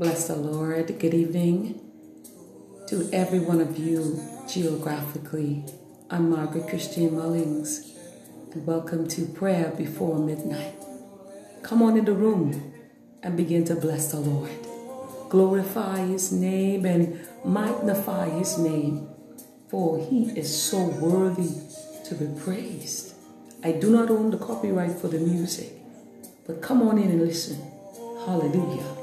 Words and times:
Bless 0.00 0.28
the 0.28 0.34
Lord. 0.36 0.98
Good 0.98 1.12
evening 1.12 1.78
to 2.88 3.06
every 3.12 3.38
one 3.38 3.60
of 3.60 3.78
you 3.78 4.18
geographically. 4.48 5.62
I'm 6.08 6.30
Margaret 6.30 6.68
Christine 6.70 7.10
Mullings, 7.10 7.86
and 8.54 8.64
welcome 8.64 9.06
to 9.08 9.26
Prayer 9.26 9.74
Before 9.76 10.18
Midnight. 10.18 10.74
Come 11.62 11.82
on 11.82 11.98
in 11.98 12.06
the 12.06 12.14
room 12.14 12.72
and 13.22 13.36
begin 13.36 13.66
to 13.66 13.76
bless 13.76 14.10
the 14.10 14.20
Lord. 14.20 14.50
Glorify 15.28 15.98
His 16.06 16.32
name 16.32 16.86
and 16.86 17.20
magnify 17.44 18.30
His 18.30 18.56
name, 18.56 19.06
for 19.68 19.98
He 19.98 20.30
is 20.30 20.48
so 20.50 20.82
worthy 20.82 21.60
to 22.06 22.14
be 22.14 22.40
praised. 22.40 23.12
I 23.62 23.72
do 23.72 23.90
not 23.90 24.08
own 24.08 24.30
the 24.30 24.38
copyright 24.38 24.92
for 24.92 25.08
the 25.08 25.18
music, 25.18 25.74
but 26.46 26.62
come 26.62 26.80
on 26.80 26.96
in 26.96 27.10
and 27.10 27.20
listen. 27.20 27.60
Hallelujah. 28.24 28.99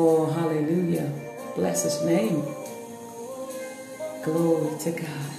Oh, 0.00 0.26
hallelujah. 0.26 1.12
Bless 1.56 1.82
his 1.82 2.00
name. 2.04 2.44
Glory 4.22 4.78
to 4.78 4.92
God. 4.92 5.32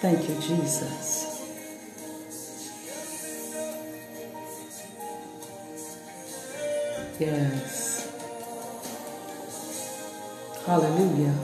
Thank 0.00 0.28
you, 0.28 0.36
Jesus. 0.36 1.42
Yes. 7.18 8.12
Hallelujah. 10.64 11.34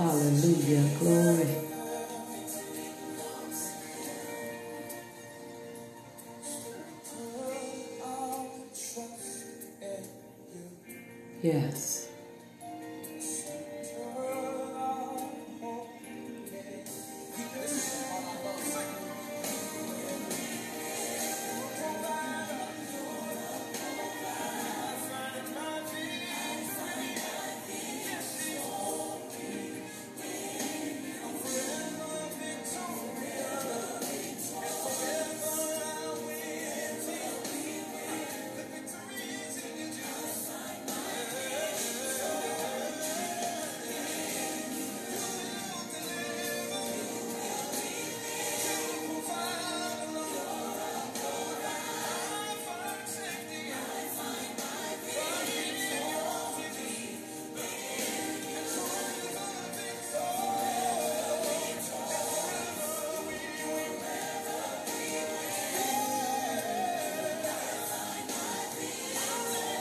Hallelujah. 0.00 0.88
Glory. 0.98 1.56
Yes. 11.42 11.89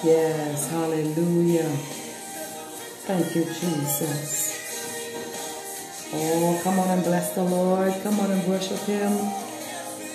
Yes, 0.01 0.69
hallelujah. 0.69 1.67
Thank 3.03 3.35
you, 3.35 3.43
Jesus. 3.43 4.59
Oh, 6.13 6.61
come 6.63 6.79
on 6.79 6.87
and 6.87 7.03
bless 7.03 7.35
the 7.35 7.43
Lord. 7.43 7.93
Come 8.01 8.17
on 8.21 8.31
and 8.31 8.47
worship 8.47 8.79
Him. 8.79 9.11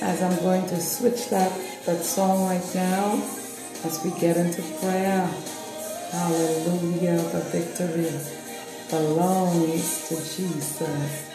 As 0.00 0.22
I'm 0.22 0.40
going 0.42 0.66
to 0.68 0.80
switch 0.80 1.28
that, 1.28 1.52
that 1.84 2.02
song 2.02 2.46
right 2.46 2.74
now 2.74 3.12
as 3.84 4.00
we 4.02 4.18
get 4.18 4.38
into 4.38 4.62
prayer. 4.80 5.28
Hallelujah. 6.12 7.18
The 7.18 7.40
victory 7.52 8.10
belongs 8.88 10.08
to 10.08 10.16
Jesus. 10.16 11.30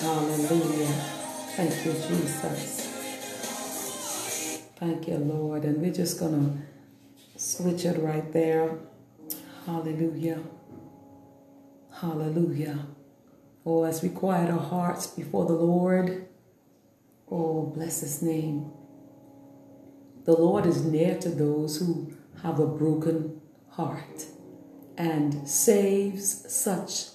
Hallelujah. 0.00 0.94
Thank 1.56 1.84
you, 1.84 1.92
Jesus. 1.92 2.88
Thank 4.76 5.06
you, 5.06 5.18
Lord. 5.18 5.64
And 5.64 5.82
we're 5.82 5.92
just 5.92 6.18
going 6.18 6.32
to 6.32 6.71
switch 7.42 7.84
it 7.84 7.98
right 8.00 8.32
there. 8.32 8.78
Hallelujah. 9.66 10.40
Hallelujah. 11.92 12.86
Oh, 13.66 13.84
as 13.84 14.00
we 14.00 14.10
quiet 14.10 14.48
our 14.48 14.60
hearts 14.60 15.08
before 15.08 15.46
the 15.46 15.52
Lord. 15.52 16.28
Oh, 17.30 17.62
bless 17.62 18.00
his 18.00 18.22
name. 18.22 18.70
The 20.24 20.32
Lord 20.32 20.66
is 20.66 20.84
near 20.84 21.18
to 21.18 21.30
those 21.30 21.78
who 21.78 22.12
have 22.42 22.60
a 22.60 22.66
broken 22.66 23.40
heart 23.70 24.26
and 24.96 25.48
saves 25.48 26.52
such 26.52 27.06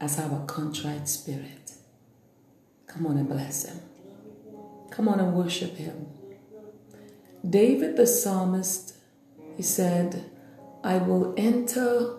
as 0.00 0.16
have 0.16 0.32
a 0.32 0.46
contrite 0.46 1.08
spirit. 1.08 1.72
Come 2.86 3.06
on 3.06 3.18
and 3.18 3.28
bless 3.28 3.66
him. 3.66 3.80
Come 4.90 5.08
on 5.08 5.20
and 5.20 5.34
worship 5.34 5.76
him. 5.76 6.06
David 7.48 7.96
the 7.96 8.06
psalmist, 8.06 8.95
he 9.56 9.62
said, 9.62 10.30
I 10.84 10.98
will 10.98 11.34
enter 11.36 12.16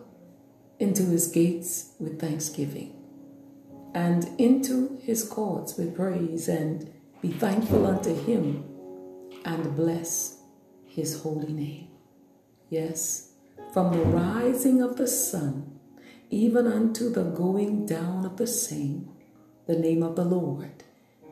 into 0.79 1.03
his 1.03 1.27
gates 1.27 1.91
with 1.99 2.19
thanksgiving 2.19 2.93
and 3.93 4.29
into 4.39 4.99
his 5.01 5.23
courts 5.23 5.77
with 5.77 5.95
praise 5.95 6.47
and 6.47 6.91
be 7.21 7.31
thankful 7.31 7.85
unto 7.85 8.13
him 8.13 8.63
and 9.45 9.75
bless 9.75 10.41
his 10.85 11.21
holy 11.21 11.53
name. 11.53 11.87
Yes, 12.69 13.31
from 13.73 13.93
the 13.93 14.03
rising 14.03 14.81
of 14.81 14.97
the 14.97 15.07
sun 15.07 15.77
even 16.29 16.67
unto 16.67 17.09
the 17.09 17.23
going 17.23 17.85
down 17.85 18.25
of 18.25 18.37
the 18.37 18.47
same, 18.47 19.09
the 19.65 19.77
name 19.77 20.03
of 20.03 20.15
the 20.15 20.25
Lord 20.25 20.83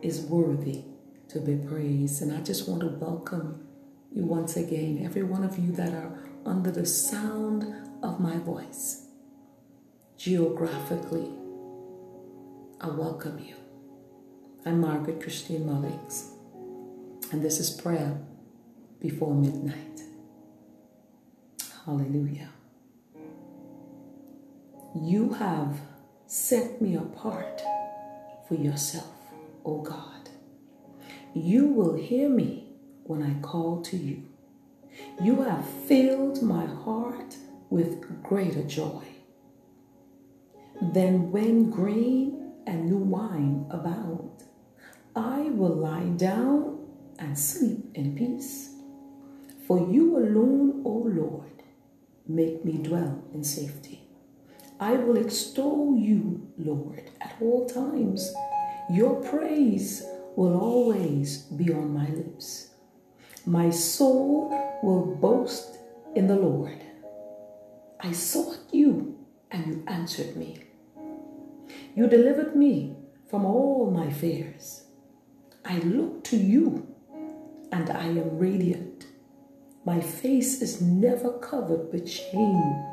is 0.02 0.22
worthy 0.22 0.84
to 1.30 1.40
be 1.40 1.56
praised. 1.56 2.22
And 2.22 2.32
I 2.32 2.42
just 2.42 2.68
want 2.68 2.82
to 2.82 2.88
welcome 2.88 3.65
once 4.24 4.56
again, 4.56 5.02
every 5.04 5.24
one 5.24 5.44
of 5.44 5.60
you 5.60 5.72
that 5.74 5.94
are 5.94 6.18
under 6.46 6.72
the 6.72 6.86
sound 6.86 7.66
of 8.02 8.20
my 8.20 8.38
voice. 8.38 9.08
Geographically, 10.18 11.30
I 12.80 12.88
welcome 12.88 13.40
you. 13.40 13.56
I'm 14.66 14.80
Margaret 14.80 15.22
Christine 15.22 15.66
Mullings, 15.66 16.32
and 17.32 17.44
this 17.44 17.60
is 17.60 17.70
prayer 17.70 18.18
before 19.02 19.36
midnight. 19.36 20.02
Hallelujah. 21.86 22.50
You 24.96 25.34
have 25.34 25.82
set 26.26 26.82
me 26.82 26.96
apart 26.96 27.62
for 28.48 28.56
yourself. 28.56 29.12
O 29.66 29.82
God. 29.82 30.30
You 31.34 31.66
will 31.68 31.96
hear 31.96 32.30
me 32.30 32.65
when 33.06 33.22
I 33.24 33.40
call 33.42 33.82
to 33.84 33.98
you. 33.98 34.24
You 35.22 35.42
have 35.44 35.68
filled 35.88 36.42
my 36.42 36.66
heart 36.66 37.36
with 37.70 38.24
greater 38.24 38.64
joy 38.64 39.04
than 40.82 41.32
when 41.32 41.70
grain 41.70 42.54
and 42.66 42.86
new 42.86 42.98
wine 42.98 43.68
abound. 43.70 44.44
I 45.16 45.42
will 45.52 45.76
lie 45.76 46.10
down 46.18 46.88
and 47.20 47.38
sleep 47.38 47.92
in 47.94 48.16
peace. 48.16 48.72
For 49.68 49.80
you 49.80 50.18
alone, 50.18 50.82
O 50.86 50.90
Lord, 50.90 51.64
make 52.28 52.66
me 52.66 52.74
dwell 52.74 53.24
in 53.34 53.44
safety. 53.44 54.02
I 54.80 54.94
will 54.94 55.18
extol 55.18 55.96
you, 55.96 56.52
Lord, 56.58 57.10
at 57.22 57.36
all 57.40 57.66
times. 57.68 58.34
Your 58.92 59.22
praise 59.24 60.04
will 60.36 60.60
always 60.60 61.44
be 61.44 61.72
on 61.72 61.94
my 61.94 62.08
lips. 62.10 62.75
My 63.48 63.70
soul 63.70 64.50
will 64.82 65.06
boast 65.18 65.78
in 66.16 66.26
the 66.26 66.36
Lord. 66.36 66.82
I 68.00 68.12
sought 68.12 68.58
you 68.72 69.20
and 69.52 69.68
you 69.68 69.84
answered 69.86 70.36
me. 70.36 70.64
You 71.94 72.08
delivered 72.08 72.56
me 72.56 72.96
from 73.30 73.46
all 73.46 73.92
my 73.92 74.12
fears. 74.12 74.86
I 75.64 75.78
look 75.78 76.24
to 76.24 76.38
you 76.38 76.88
and 77.72 77.88
I 77.92 78.06
am 78.06 78.40
radiant. 78.40 79.06
My 79.86 80.02
face 80.02 80.64
is 80.64 80.82
never 80.82 81.38
covered 81.38 81.94
with 81.94 82.10
shame. 82.10 82.84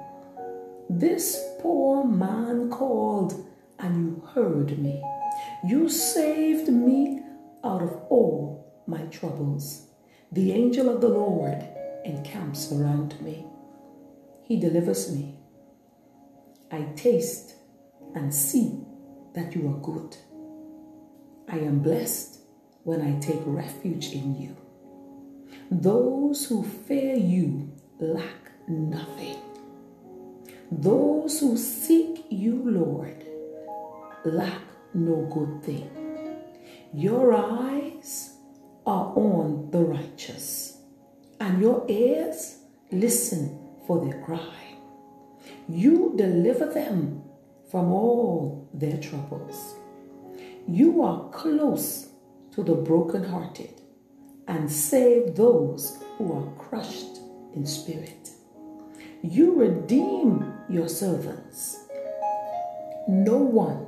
This 0.91 1.43
poor 1.61 2.05
man 2.05 2.69
called 2.69 3.49
and 3.79 4.05
you 4.05 4.29
heard 4.35 4.79
me. 4.79 5.03
You 5.67 5.89
saved 5.89 6.69
me 6.69 7.21
out 7.65 7.81
of 7.81 7.95
all 8.11 8.71
my 8.87 9.01
troubles. 9.07 9.89
The 10.33 10.53
angel 10.53 10.89
of 10.89 11.03
the 11.03 11.09
Lord 11.09 11.63
encamps 12.07 12.73
around 12.73 13.21
me. 13.21 13.45
He 14.43 14.59
delivers 14.59 15.15
me. 15.15 15.35
I 16.71 16.85
taste 16.97 17.55
and 18.15 18.33
see 18.33 18.81
that 19.35 19.55
you 19.55 19.69
are 19.69 19.81
good. 19.81 20.17
I 21.49 21.59
am 21.59 21.81
blessed 21.81 22.39
when 22.83 23.03
I 23.03 23.21
take 23.21 23.43
refuge 23.45 24.13
in 24.13 24.41
you. 24.41 24.57
Those 25.71 26.47
who 26.47 26.63
fear 26.63 27.15
you 27.15 27.71
lack 27.99 28.53
nothing. 28.67 29.37
Those 30.71 31.41
who 31.41 31.59
seek 31.59 32.25
you, 32.31 32.63
Lord, 32.65 33.27
lack 34.25 34.63
no 34.95 35.29
good 35.31 35.63
thing. 35.63 35.91
Your 36.95 37.35
eyes 37.35 37.82
are 38.87 39.13
on 39.17 39.71
the 39.71 39.81
righteous, 39.81 40.79
and 41.41 41.61
your 41.61 41.85
ears 41.89 42.59
listen 42.91 43.59
for 43.87 44.05
their 44.05 44.21
cry. 44.23 44.77
You 45.69 46.15
deliver 46.17 46.67
them 46.67 47.23
from 47.71 47.93
all 47.93 48.69
their 48.75 48.99
troubles. 48.99 49.75
You 50.69 51.03
are 51.03 51.31
close 51.31 52.09
to 52.53 52.63
the 52.63 52.75
brokenhearted 52.75 53.81
and 54.47 54.71
save 54.71 55.35
those 55.35 55.99
who 56.17 56.33
are 56.33 56.63
crushed 56.63 57.19
in 57.55 57.67
spirit. 57.67 58.31
You 59.23 59.55
redeem 59.55 60.53
your 60.69 60.89
servants. 60.89 61.79
No 63.09 63.37
one 63.37 63.87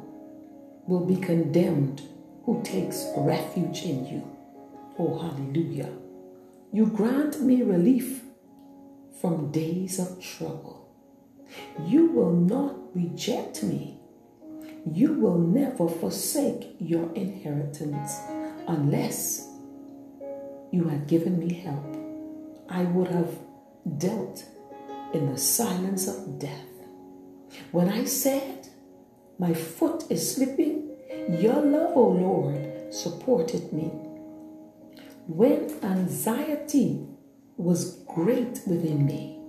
will 0.87 1.05
be 1.05 1.17
condemned 1.17 2.03
who 2.45 2.63
takes 2.63 3.07
refuge 3.17 3.83
in 3.83 4.07
you. 4.07 4.34
Oh, 4.99 5.19
hallelujah. 5.19 5.93
You 6.73 6.87
grant 6.87 7.41
me 7.41 7.63
relief 7.63 8.23
from 9.21 9.51
days 9.51 9.99
of 9.99 10.21
trouble. 10.21 10.89
You 11.85 12.07
will 12.07 12.33
not 12.33 12.95
reject 12.95 13.63
me. 13.63 13.99
You 14.87 15.15
will 15.15 15.39
never 15.39 15.89
forsake 15.89 16.77
your 16.79 17.13
inheritance 17.15 18.13
unless 18.69 19.49
you 20.71 20.85
had 20.85 21.07
given 21.07 21.39
me 21.39 21.55
help. 21.55 21.97
I 22.69 22.83
would 22.85 23.09
have 23.09 23.39
dealt 23.99 24.45
in 25.13 25.33
the 25.33 25.39
silence 25.39 26.07
of 26.07 26.39
death. 26.39 26.67
When 27.73 27.89
I 27.89 28.05
said, 28.05 28.69
My 29.39 29.55
foot 29.55 30.05
is 30.11 30.35
slipping, 30.35 30.91
your 31.29 31.61
love, 31.61 31.97
O 31.97 32.05
oh 32.05 32.09
Lord, 32.11 32.93
supported 32.95 33.73
me. 33.73 33.91
When 35.27 35.73
anxiety 35.83 37.01
was 37.57 38.03
great 38.07 38.61
within 38.67 39.07
me, 39.07 39.41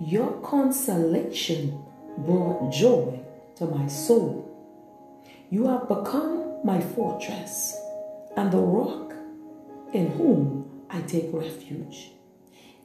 your 0.00 0.40
consolation 0.40 1.84
brought 2.16 2.72
joy 2.72 3.20
to 3.56 3.66
my 3.66 3.88
soul. 3.88 4.48
You 5.50 5.66
have 5.66 5.86
become 5.86 6.64
my 6.64 6.80
fortress 6.80 7.76
and 8.38 8.50
the 8.50 8.56
rock 8.56 9.12
in 9.92 10.12
whom 10.12 10.86
I 10.88 11.02
take 11.02 11.28
refuge. 11.30 12.12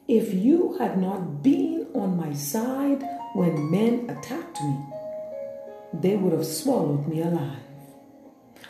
If 0.06 0.34
you 0.34 0.76
had 0.78 0.98
not 0.98 1.42
been 1.42 1.86
on 1.94 2.18
my 2.18 2.34
side 2.34 3.02
when 3.32 3.70
men 3.70 4.10
attacked 4.10 4.60
me, 4.60 4.76
they 5.94 6.16
would 6.16 6.34
have 6.34 6.46
swallowed 6.46 7.08
me 7.08 7.22
alive. 7.22 7.56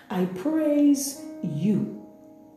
I 0.08 0.26
praise 0.26 1.20
you 1.42 2.01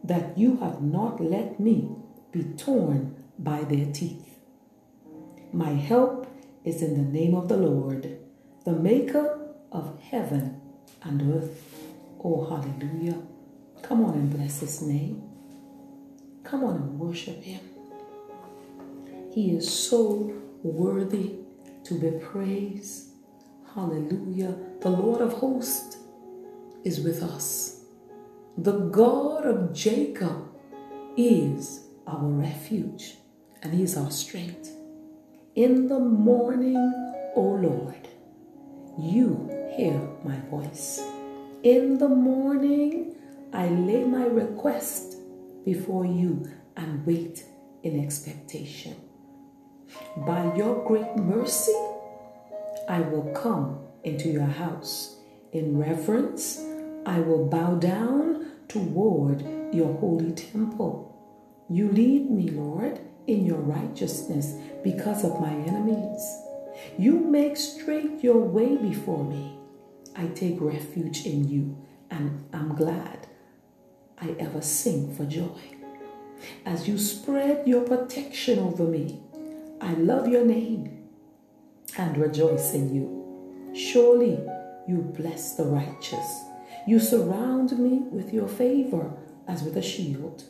that 0.08 0.38
you 0.38 0.58
have 0.58 0.82
not 0.82 1.20
let 1.20 1.60
me 1.60 1.90
be 2.32 2.44
torn 2.58 3.24
by 3.40 3.64
their 3.64 3.92
teeth. 3.92 4.38
My 5.52 5.72
help 5.72 6.28
is 6.64 6.82
in 6.82 6.94
the 6.94 7.20
name 7.20 7.34
of 7.34 7.48
the 7.48 7.58
Lord, 7.58 8.20
the 8.66 8.74
maker 8.74 9.54
of 9.72 10.00
heaven 10.02 10.62
and 11.04 11.34
earth. 11.34 11.64
Oh, 12.24 12.46
hallelujah. 12.46 13.22
Come 13.82 14.06
on 14.06 14.14
and 14.14 14.30
bless 14.32 14.60
his 14.60 14.82
name. 14.82 15.24
Come 16.44 16.64
on 16.64 16.76
and 16.76 17.00
worship 17.00 17.42
him. 17.42 17.62
He 19.32 19.56
is 19.56 19.72
so 19.72 20.34
worthy 20.64 21.36
to 21.84 22.00
be 22.00 22.12
praised. 22.20 23.10
Hallelujah. 23.74 24.56
The 24.82 24.90
Lord 24.90 25.22
of 25.22 25.34
hosts 25.34 25.98
is 26.84 27.02
with 27.02 27.24
us. 27.24 27.75
The 28.58 28.88
God 28.88 29.46
of 29.46 29.74
Jacob 29.74 30.48
is 31.18 31.88
our 32.08 32.24
refuge 32.24 33.18
and 33.62 33.74
He 33.74 33.84
is 33.84 33.98
our 33.98 34.10
strength. 34.10 34.72
In 35.56 35.90
the 35.90 36.00
morning, 36.00 36.78
O 37.36 37.42
Lord, 37.42 38.08
you 38.98 39.52
hear 39.76 40.00
my 40.24 40.40
voice. 40.50 41.04
In 41.64 41.98
the 41.98 42.08
morning, 42.08 43.18
I 43.52 43.68
lay 43.68 44.06
my 44.06 44.24
request 44.24 45.18
before 45.66 46.06
you 46.06 46.50
and 46.78 47.06
wait 47.06 47.44
in 47.84 48.02
expectation. 48.02 48.96
By 50.26 50.56
your 50.56 50.82
great 50.88 51.18
mercy, 51.18 51.76
I 52.88 53.02
will 53.02 53.34
come 53.34 53.80
into 54.06 54.30
your 54.30 54.46
house. 54.48 55.18
In 55.52 55.78
reverence, 55.78 56.64
I 57.06 57.20
will 57.20 57.48
bow 57.48 57.76
down 57.76 58.45
toward 58.68 59.42
your 59.74 59.94
holy 59.98 60.32
temple. 60.32 61.12
You 61.70 61.90
lead 61.92 62.30
me, 62.30 62.50
Lord, 62.50 63.00
in 63.28 63.46
your 63.46 63.60
righteousness 63.60 64.54
because 64.84 65.24
of 65.24 65.40
my 65.42 65.52
enemies. 65.52 66.42
You 66.98 67.20
make 67.20 67.58
straight 67.58 68.24
your 68.24 68.40
way 68.40 68.76
before 68.78 69.24
me. 69.24 69.58
I 70.16 70.28
take 70.28 70.62
refuge 70.62 71.26
in 71.26 71.48
you, 71.50 71.78
and 72.10 72.46
I'm 72.54 72.76
glad 72.76 73.28
I 74.22 74.36
ever 74.40 74.62
sing 74.62 75.14
for 75.16 75.26
joy. 75.26 75.60
As 76.66 76.88
you 76.88 76.98
spread 76.98 77.68
your 77.68 77.82
protection 77.82 78.60
over 78.60 78.84
me, 78.84 79.20
I 79.82 79.94
love 79.94 80.28
your 80.28 80.46
name 80.46 81.10
and 81.98 82.18
rejoice 82.18 82.74
in 82.74 82.94
you. 82.94 83.74
Surely 83.76 84.40
you 84.88 84.98
bless 85.18 85.56
the 85.56 85.66
righteous. 85.66 86.44
You 86.88 87.00
surround 87.00 87.78
me 87.80 88.04
with 88.12 88.34
your 88.34 88.48
favor 88.48 89.14
as 89.48 89.64
with 89.64 89.76
a 89.76 89.82
shield. 89.82 90.44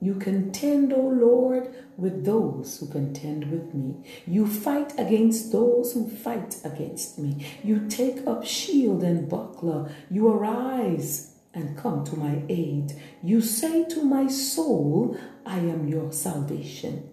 You 0.00 0.16
contend, 0.16 0.92
O 0.92 1.00
Lord, 1.00 1.72
with 1.96 2.24
those 2.24 2.78
who 2.78 2.88
contend 2.88 3.50
with 3.52 3.72
me. 3.72 3.94
You 4.26 4.46
fight 4.46 4.98
against 4.98 5.52
those 5.52 5.92
who 5.92 6.08
fight 6.08 6.56
against 6.64 7.18
me. 7.20 7.46
You 7.62 7.86
take 7.88 8.26
up 8.26 8.44
shield 8.44 9.04
and 9.04 9.28
buckler. 9.28 9.94
You 10.10 10.28
arise 10.28 11.34
and 11.54 11.76
come 11.78 12.02
to 12.06 12.16
my 12.16 12.42
aid. 12.48 13.00
You 13.22 13.40
say 13.40 13.84
to 13.90 14.02
my 14.02 14.26
soul, 14.26 15.16
I 15.46 15.58
am 15.58 15.86
your 15.86 16.12
salvation. 16.12 17.08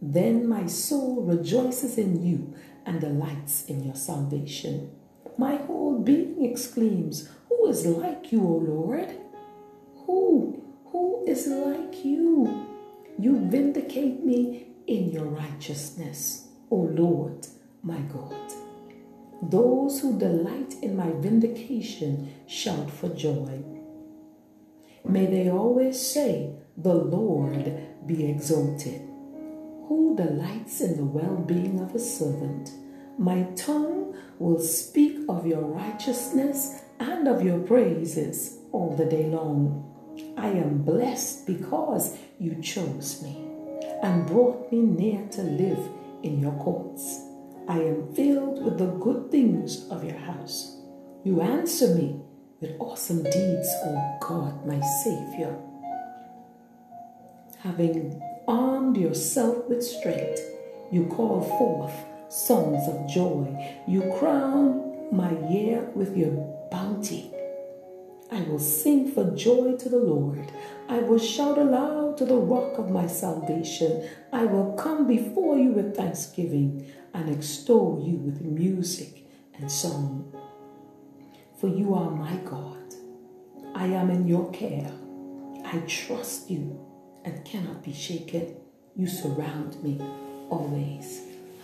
Then 0.00 0.48
my 0.48 0.66
soul 0.66 1.22
rejoices 1.22 1.98
in 1.98 2.24
you 2.24 2.54
and 2.86 3.00
delights 3.00 3.64
in 3.64 3.82
your 3.82 3.96
salvation. 3.96 4.92
My 5.36 5.56
whole 5.56 5.98
being 5.98 6.44
exclaims, 6.44 7.28
Who 7.60 7.68
is 7.68 7.84
like 7.84 8.32
you, 8.32 8.40
O 8.40 8.56
Lord? 8.56 9.10
Who? 10.06 10.64
Who 10.86 11.26
is 11.28 11.46
like 11.46 12.06
you? 12.06 12.66
You 13.18 13.38
vindicate 13.50 14.24
me 14.24 14.68
in 14.86 15.10
your 15.10 15.26
righteousness, 15.26 16.48
O 16.70 16.76
Lord, 16.76 17.46
my 17.82 17.98
God. 17.98 18.54
Those 19.42 20.00
who 20.00 20.18
delight 20.18 20.76
in 20.80 20.96
my 20.96 21.10
vindication 21.12 22.32
shout 22.46 22.90
for 22.90 23.10
joy. 23.10 23.62
May 25.04 25.26
they 25.26 25.50
always 25.50 26.00
say, 26.00 26.54
The 26.78 26.94
Lord 26.94 27.78
be 28.06 28.24
exalted. 28.26 29.02
Who 29.86 30.16
delights 30.16 30.80
in 30.80 30.96
the 30.96 31.04
well 31.04 31.36
being 31.36 31.78
of 31.78 31.94
a 31.94 31.98
servant? 31.98 32.70
My 33.18 33.42
tongue 33.54 34.16
will 34.38 34.60
speak 34.60 35.18
of 35.28 35.46
your 35.46 35.60
righteousness 35.60 36.84
and 37.00 37.26
of 37.26 37.42
your 37.42 37.58
praises 37.60 38.58
all 38.72 38.94
the 38.94 39.06
day 39.06 39.26
long. 39.26 39.86
I 40.36 40.48
am 40.48 40.82
blessed 40.82 41.46
because 41.46 42.16
you 42.38 42.60
chose 42.62 43.22
me 43.22 43.48
and 44.02 44.26
brought 44.26 44.70
me 44.70 44.80
near 44.80 45.26
to 45.32 45.42
live 45.42 45.88
in 46.22 46.38
your 46.38 46.52
courts. 46.52 47.22
I 47.68 47.78
am 47.78 48.12
filled 48.14 48.64
with 48.64 48.78
the 48.78 48.86
good 48.86 49.30
things 49.30 49.88
of 49.90 50.04
your 50.04 50.18
house. 50.18 50.76
You 51.24 51.40
answer 51.40 51.94
me 51.94 52.20
with 52.60 52.76
awesome 52.78 53.22
deeds, 53.22 53.68
O 53.84 54.18
God, 54.20 54.66
my 54.66 54.80
Savior. 55.02 55.56
Having 57.60 58.22
armed 58.46 58.96
yourself 58.96 59.68
with 59.68 59.82
strength, 59.82 60.40
you 60.90 61.06
call 61.06 61.42
forth 61.42 61.92
songs 62.32 62.86
of 62.88 63.08
joy. 63.08 63.46
You 63.86 64.14
crown 64.18 65.08
my 65.12 65.30
year 65.48 65.90
with 65.94 66.16
your 66.16 66.59
bounty. 66.70 67.30
I 68.32 68.42
will 68.42 68.60
sing 68.60 69.10
for 69.10 69.24
joy 69.34 69.76
to 69.76 69.88
the 69.88 69.98
Lord. 69.98 70.52
I 70.88 70.98
will 71.00 71.18
shout 71.18 71.58
aloud 71.58 72.16
to 72.18 72.24
the 72.24 72.36
rock 72.36 72.78
of 72.78 72.90
my 72.90 73.06
salvation. 73.06 74.08
I 74.32 74.44
will 74.44 74.74
come 74.74 75.06
before 75.06 75.58
you 75.58 75.70
with 75.70 75.96
thanksgiving 75.96 76.92
and 77.12 77.28
extol 77.28 78.02
you 78.06 78.18
with 78.18 78.40
music 78.40 79.26
and 79.54 79.70
song. 79.70 80.32
For 81.58 81.68
you 81.68 81.94
are 81.94 82.10
my 82.10 82.36
God. 82.36 82.94
I 83.74 83.86
am 83.86 84.10
in 84.10 84.28
your 84.28 84.50
care. 84.52 84.92
I 85.64 85.78
trust 85.86 86.50
you 86.50 86.78
and 87.24 87.44
cannot 87.44 87.82
be 87.82 87.92
shaken. 87.92 88.56
You 88.96 89.06
surround 89.06 89.82
me 89.82 90.00
always. 90.50 91.22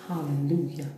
Hallelujah. 0.09 0.89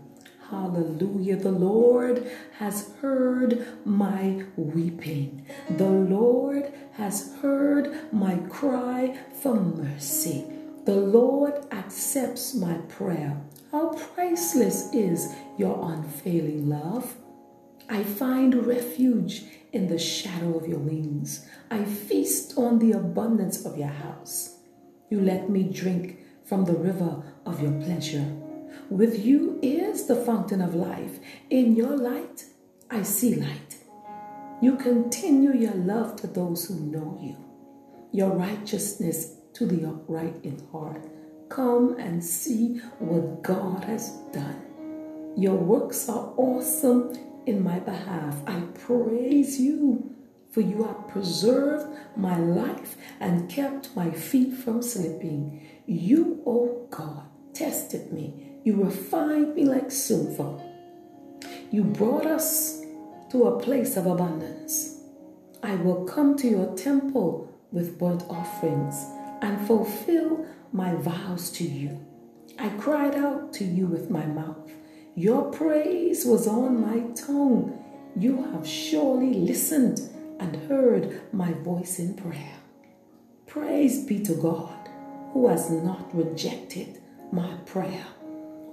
Hallelujah. 0.50 1.37
The 1.37 1.52
Lord 1.52 2.31
has 2.59 2.90
heard 3.02 3.67
my 3.85 4.45
weeping. 4.57 5.47
The 5.69 5.90
Lord 5.90 6.73
has 6.93 7.35
heard 7.43 8.12
my 8.12 8.37
cry 8.49 9.19
for 9.43 9.55
mercy. 9.55 10.47
The 10.87 10.97
Lord 10.97 11.67
accepts 11.71 12.55
my 12.55 12.78
prayer. 12.88 13.38
How 13.71 13.93
priceless 14.14 14.88
is 14.95 15.35
your 15.59 15.78
unfailing 15.93 16.67
love. 16.67 17.17
I 17.90 18.02
find 18.02 18.67
refuge 18.67 19.45
in 19.73 19.88
the 19.88 19.99
shadow 19.99 20.57
of 20.57 20.67
your 20.67 20.78
wings. 20.78 21.47
I 21.71 21.85
feast 21.85 22.57
on 22.57 22.78
the 22.78 22.93
abundance 22.93 23.67
of 23.67 23.76
your 23.76 23.88
house. 23.88 24.57
You 25.11 25.21
let 25.21 25.50
me 25.50 25.64
drink 25.64 26.21
from 26.47 26.64
the 26.64 26.75
river 26.75 27.23
of 27.45 27.62
your 27.62 27.73
pleasure. 27.83 28.38
With 28.90 29.23
you 29.23 29.59
is 29.61 30.07
the 30.07 30.16
fountain 30.16 30.62
of 30.62 30.75
life. 30.75 31.18
In 31.50 31.76
your 31.76 31.95
light, 31.95 32.47
I 32.90 33.02
see 33.02 33.35
light. 33.35 33.76
You 34.62 34.76
continue 34.76 35.52
your 35.54 35.75
love 35.75 36.16
to 36.16 36.26
those 36.26 36.64
who 36.66 36.75
know 36.80 37.18
you, 37.21 37.37
your 38.12 38.30
righteousness 38.30 39.35
to 39.52 39.66
the 39.66 39.87
upright 39.87 40.37
in 40.42 40.66
heart. 40.73 41.07
Come 41.50 41.97
and 41.99 42.25
see 42.25 42.78
what 42.99 43.42
God 43.42 43.85
has 43.85 44.12
done. 44.33 45.35
Your 45.37 45.57
works 45.57 46.09
are 46.09 46.33
awesome 46.38 47.12
in 47.45 47.62
my 47.62 47.80
behalf. 47.80 48.37
I 48.47 48.61
praise 48.73 49.61
you, 49.61 50.16
for 50.50 50.62
you 50.62 50.85
have 50.85 51.09
preserved 51.09 51.95
my 52.16 52.38
life 52.38 52.97
and 53.21 53.50
kept 53.50 53.95
my 53.95 54.11
feet 54.11 54.54
from 54.54 54.80
slipping. 54.80 55.68
You, 55.85 56.42
O 56.47 56.52
oh 56.52 56.87
God, 56.90 57.26
tested 57.52 58.12
me. 58.12 58.48
You 58.68 58.84
refined 58.84 59.54
me 59.54 59.64
like 59.64 59.90
silver. 59.90 60.60
You 61.70 61.84
brought 61.84 62.26
us 62.26 62.82
to 63.30 63.44
a 63.44 63.58
place 63.58 63.96
of 63.96 64.04
abundance. 64.04 65.00
I 65.62 65.76
will 65.76 66.04
come 66.04 66.37
to 66.37 66.46
your 66.46 66.76
temple 66.76 67.50
with 67.72 67.98
burnt 67.98 68.25
offerings 68.28 68.94
and 69.40 69.66
fulfill 69.66 70.44
my 70.70 70.94
vows 70.96 71.50
to 71.52 71.64
you. 71.64 71.98
I 72.58 72.68
cried 72.68 73.14
out 73.14 73.54
to 73.54 73.64
you 73.64 73.87
with 73.87 74.10
my 74.10 74.26
mouth. 74.26 74.70
Your 75.14 75.50
praise 75.50 76.26
was 76.26 76.46
on 76.46 76.78
my 76.78 77.10
tongue. 77.14 77.82
You 78.16 78.42
have 78.52 78.68
surely 78.68 79.32
listened 79.32 80.00
and 80.40 80.54
heard 80.68 81.22
my 81.32 81.54
voice 81.54 81.98
in 81.98 82.16
prayer. 82.16 82.58
Praise 83.46 84.04
be 84.04 84.22
to 84.25 84.34
God, 84.34 84.90
who 85.32 85.48
has 85.48 85.70
not 85.70 86.14
rejected 86.14 87.00
my 87.32 87.54
prayer 87.64 88.04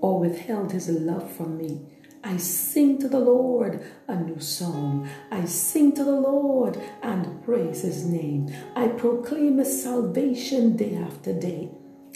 or 0.02 0.20
withheld 0.20 0.72
his 0.72 0.90
love 0.90 1.32
from 1.32 1.58
me. 1.58 1.82
I 2.24 2.38
sing 2.38 2.98
to 3.00 3.08
the 3.08 3.20
Lord 3.20 3.86
a 4.08 4.16
new 4.16 4.40
song. 4.40 5.08
I 5.32 5.46
sing 5.46 5.94
to 5.94 6.04
the 6.04 6.20
Lord 6.20 6.82
and 7.04 7.44
praise 7.46 7.84
his 7.84 8.04
name. 8.04 8.52
I 8.76 8.88
proclaim 8.88 9.60
his 9.60 9.84
salvation 9.84 10.76
day 10.76 10.96
after 10.96 11.34
day. 11.34 11.70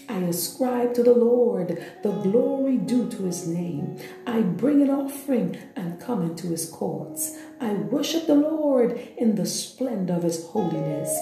I 0.10 0.18
ascribe 0.22 0.96
to 0.96 1.04
the 1.04 1.14
Lord 1.14 1.86
the 2.02 2.12
glory 2.12 2.78
due 2.78 3.08
to 3.12 3.24
his 3.26 3.48
name. 3.48 4.00
I 4.26 4.42
bring 4.42 4.82
an 4.82 4.90
offering 4.90 5.60
and 5.76 6.02
come 6.02 6.24
into 6.24 6.48
his 6.48 6.68
courts. 6.68 7.38
I 7.62 7.74
worship 7.74 8.26
the 8.26 8.34
Lord 8.34 9.00
in 9.18 9.36
the 9.36 9.46
splendor 9.46 10.16
of 10.16 10.24
his 10.24 10.44
holiness. 10.48 11.16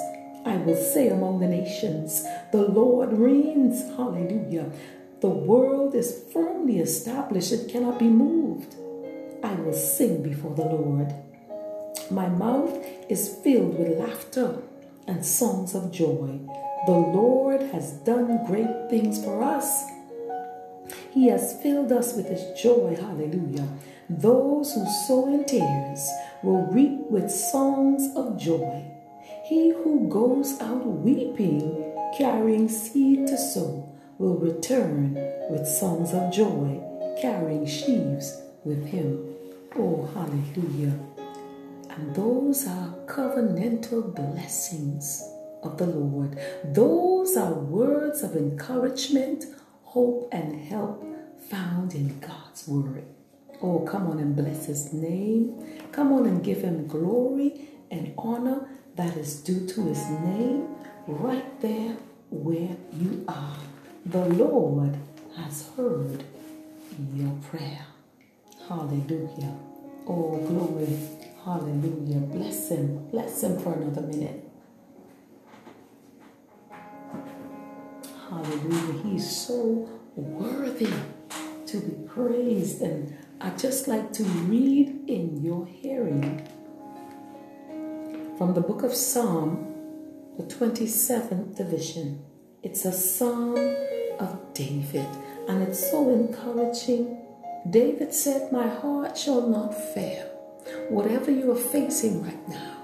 I 0.45 0.55
will 0.55 0.77
say 0.77 1.09
among 1.09 1.41
the 1.41 1.47
nations, 1.47 2.23
the 2.53 2.61
Lord 2.61 3.11
reigns. 3.11 3.81
Hallelujah. 3.97 4.71
The 5.19 5.29
world 5.29 5.95
is 5.95 6.25
firmly 6.31 6.77
established, 6.79 7.51
it 7.51 7.69
cannot 7.69 7.97
be 7.97 8.07
moved. 8.07 8.75
I 9.43 9.55
will 9.55 9.73
sing 9.73 10.21
before 10.21 10.53
the 10.53 10.65
Lord. 10.65 11.11
My 12.11 12.29
mouth 12.29 12.77
is 13.09 13.35
filled 13.43 13.79
with 13.79 13.97
laughter 13.97 14.59
and 15.07 15.25
songs 15.25 15.73
of 15.73 15.91
joy. 15.91 16.39
The 16.85 16.91
Lord 16.91 17.61
has 17.73 17.93
done 18.05 18.45
great 18.45 18.91
things 18.91 19.23
for 19.23 19.41
us. 19.41 19.83
He 21.11 21.29
has 21.29 21.59
filled 21.63 21.91
us 21.91 22.13
with 22.13 22.27
His 22.27 22.61
joy. 22.61 22.95
Hallelujah. 22.95 23.67
Those 24.09 24.73
who 24.73 24.85
sow 25.07 25.33
in 25.33 25.45
tears 25.45 26.07
will 26.43 26.67
reap 26.67 27.09
with 27.09 27.31
songs 27.31 28.15
of 28.15 28.37
joy. 28.37 28.85
He 29.45 29.71
who 29.71 30.07
goes 30.09 30.61
out 30.61 30.85
weeping, 30.85 31.91
carrying 32.15 32.69
seed 32.69 33.25
to 33.27 33.37
sow, 33.37 33.89
will 34.17 34.37
return 34.37 35.13
with 35.49 35.67
songs 35.67 36.13
of 36.13 36.31
joy, 36.33 36.81
carrying 37.21 37.65
sheaves 37.65 38.41
with 38.63 38.85
him. 38.85 39.35
Oh, 39.75 40.09
hallelujah. 40.13 40.97
And 41.89 42.15
those 42.15 42.67
are 42.67 42.93
covenantal 43.05 44.13
blessings 44.15 45.23
of 45.63 45.77
the 45.77 45.87
Lord. 45.87 46.37
Those 46.65 47.37
are 47.37 47.53
words 47.53 48.23
of 48.23 48.35
encouragement, 48.35 49.45
hope, 49.83 50.29
and 50.31 50.55
help 50.55 51.03
found 51.49 51.93
in 51.93 52.19
God's 52.19 52.67
word. 52.67 53.03
Oh, 53.61 53.79
come 53.79 54.07
on 54.07 54.19
and 54.19 54.35
bless 54.35 54.65
his 54.65 54.93
name. 54.93 55.79
Come 55.91 56.13
on 56.13 56.25
and 56.25 56.43
give 56.43 56.61
him 56.61 56.87
glory 56.87 57.69
and 57.89 58.13
honor 58.17 58.67
that 58.95 59.15
is 59.17 59.41
due 59.41 59.65
to 59.67 59.85
his 59.85 60.03
name 60.07 60.67
right 61.07 61.61
there 61.61 61.95
where 62.29 62.75
you 62.93 63.23
are. 63.27 63.57
The 64.07 64.25
Lord 64.25 64.97
has 65.35 65.69
heard 65.75 66.23
your 67.13 67.33
prayer. 67.51 67.85
Hallelujah. 68.69 69.53
Oh, 70.07 70.37
glory. 70.47 70.97
Hallelujah. 71.43 72.19
Bless 72.19 72.69
him. 72.69 73.09
Bless 73.09 73.43
him 73.43 73.59
for 73.59 73.73
another 73.73 74.03
minute. 74.03 74.49
Hallelujah. 78.29 79.03
He's 79.03 79.29
so 79.29 79.89
worthy 80.15 80.93
to 81.65 81.77
be 81.77 82.07
praised. 82.07 82.81
And 82.81 83.13
I 83.41 83.49
just 83.57 83.89
like 83.89 84.13
to 84.13 84.23
read 84.23 85.01
in 85.09 85.43
your 85.43 85.65
hearing 85.65 86.47
from 88.37 88.53
the 88.53 88.61
book 88.61 88.83
of 88.83 88.93
Psalm, 88.93 89.67
the 90.37 90.43
27th 90.43 91.57
division. 91.57 92.23
It's 92.63 92.85
a 92.85 92.93
psalm 92.93 93.55
of 94.19 94.53
David, 94.53 95.07
and 95.47 95.63
it's 95.63 95.91
so 95.91 96.09
encouraging. 96.09 97.17
David 97.69 98.13
said, 98.13 98.51
My 98.51 98.67
heart 98.67 99.17
shall 99.17 99.47
not 99.47 99.73
fail. 99.93 100.25
Whatever 100.89 101.31
you 101.31 101.51
are 101.51 101.55
facing 101.55 102.23
right 102.23 102.49
now, 102.49 102.77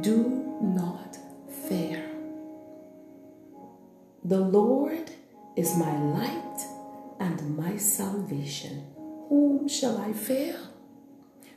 do 0.00 0.58
not 0.60 1.18
fear? 1.68 2.10
The 4.24 4.40
Lord 4.40 5.10
is 5.56 5.76
my 5.76 5.96
light 5.98 6.60
and 7.18 7.56
my 7.56 7.76
salvation. 7.76 8.84
Whom 9.28 9.68
shall 9.68 9.98
I 9.98 10.12
fear? 10.12 10.56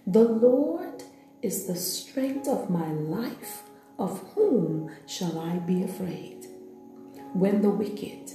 The 0.07 0.23
Lord 0.23 1.03
is 1.41 1.65
the 1.65 1.75
strength 1.75 2.47
of 2.47 2.69
my 2.69 2.91
life. 2.91 3.63
Of 3.99 4.19
whom 4.33 4.91
shall 5.05 5.39
I 5.39 5.57
be 5.57 5.83
afraid? 5.83 6.47
When 7.33 7.61
the 7.61 7.69
wicked, 7.69 8.31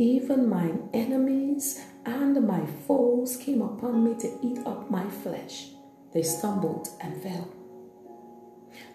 even 0.00 0.48
mine 0.48 0.88
enemies 0.94 1.78
and 2.06 2.46
my 2.46 2.64
foes 2.86 3.36
came 3.36 3.60
upon 3.60 4.02
me 4.02 4.14
to 4.18 4.38
eat 4.42 4.58
up 4.66 4.90
my 4.90 5.06
flesh, 5.10 5.68
they 6.14 6.22
stumbled 6.22 6.88
and 7.02 7.22
fell. 7.22 7.46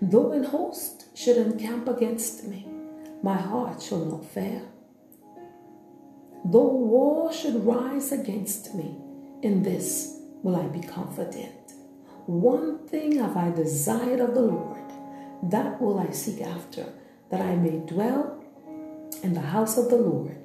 Though 0.02 0.32
an 0.32 0.46
host 0.46 1.06
should 1.16 1.38
encamp 1.38 1.88
against 1.88 2.48
me, 2.48 2.68
my 3.22 3.38
heart 3.38 3.84
shall 3.84 4.04
not 4.04 4.26
fear. 4.26 4.64
Though 6.44 6.74
war 6.74 7.32
should 7.32 7.64
rise 7.64 8.12
against 8.12 8.74
me, 8.74 8.98
in 9.44 9.62
this 9.62 10.20
will 10.42 10.56
I 10.56 10.66
be 10.68 10.82
confident. 10.82 11.74
One 12.26 12.88
thing 12.88 13.20
have 13.20 13.38
I 13.38 13.52
desired 13.52 14.22
of 14.22 14.34
the 14.34 14.42
Lord, 14.42 14.92
that 15.44 15.80
will 15.80 16.00
I 16.00 16.10
seek 16.10 16.42
after, 16.42 16.88
that 17.30 17.42
I 17.42 17.56
may 17.56 17.78
dwell 17.86 18.44
in 19.22 19.36
the 19.36 19.42
house 19.42 19.78
of 19.78 19.90
the 19.90 19.98
Lord 19.98 20.45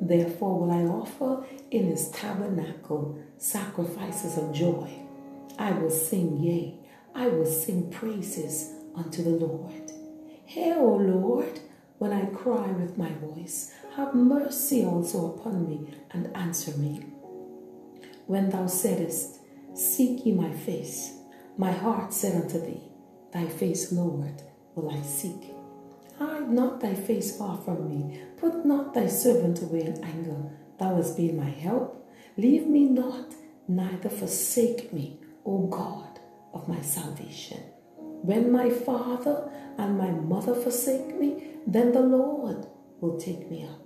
Therefore 0.00 0.60
will 0.60 0.70
I 0.70 0.82
offer 0.84 1.46
in 1.70 1.86
his 1.86 2.10
tabernacle 2.10 3.18
sacrifices 3.38 4.38
of 4.38 4.52
joy. 4.52 4.90
I 5.58 5.72
will 5.72 5.90
sing, 5.90 6.42
yea, 6.42 6.78
I 7.14 7.28
will 7.28 7.46
sing 7.46 7.90
praises 7.90 8.72
unto 8.94 9.22
the 9.22 9.30
Lord. 9.30 9.92
Hear, 10.44 10.76
O 10.78 10.96
Lord, 10.96 11.60
when 12.02 12.12
I 12.12 12.24
cry 12.26 12.66
with 12.72 12.98
my 12.98 13.10
voice. 13.12 13.72
Have 13.94 14.12
mercy 14.12 14.84
also 14.84 15.34
upon 15.34 15.68
me 15.68 15.94
and 16.10 16.36
answer 16.36 16.76
me. 16.76 17.06
When 18.26 18.50
thou 18.50 18.66
saidest, 18.66 19.38
Seek 19.74 20.26
ye 20.26 20.32
my 20.32 20.52
face, 20.52 21.12
my 21.56 21.70
heart 21.70 22.12
said 22.12 22.42
unto 22.42 22.60
thee, 22.60 22.82
Thy 23.32 23.46
face, 23.46 23.92
Lord, 23.92 24.42
will 24.74 24.90
I 24.90 25.00
seek. 25.02 25.51
Hide 26.22 26.52
not 26.52 26.80
thy 26.80 26.94
face 26.94 27.36
far 27.36 27.58
from 27.58 27.88
me. 27.88 28.20
Put 28.36 28.64
not 28.64 28.94
thy 28.94 29.08
servant 29.08 29.60
away 29.60 29.86
in 29.86 30.04
anger. 30.04 30.40
Thou 30.78 30.94
hast 30.94 31.16
been 31.16 31.36
my 31.36 31.50
help. 31.50 32.08
Leave 32.36 32.68
me 32.68 32.84
not, 32.84 33.34
neither 33.66 34.08
forsake 34.08 34.92
me, 34.92 35.18
O 35.44 35.66
God 35.66 36.20
of 36.54 36.68
my 36.68 36.80
salvation. 36.80 37.58
When 38.30 38.52
my 38.52 38.70
father 38.70 39.50
and 39.78 39.98
my 39.98 40.12
mother 40.12 40.54
forsake 40.54 41.18
me, 41.18 41.56
then 41.66 41.90
the 41.90 42.06
Lord 42.18 42.68
will 43.00 43.18
take 43.18 43.50
me 43.50 43.66
up. 43.66 43.80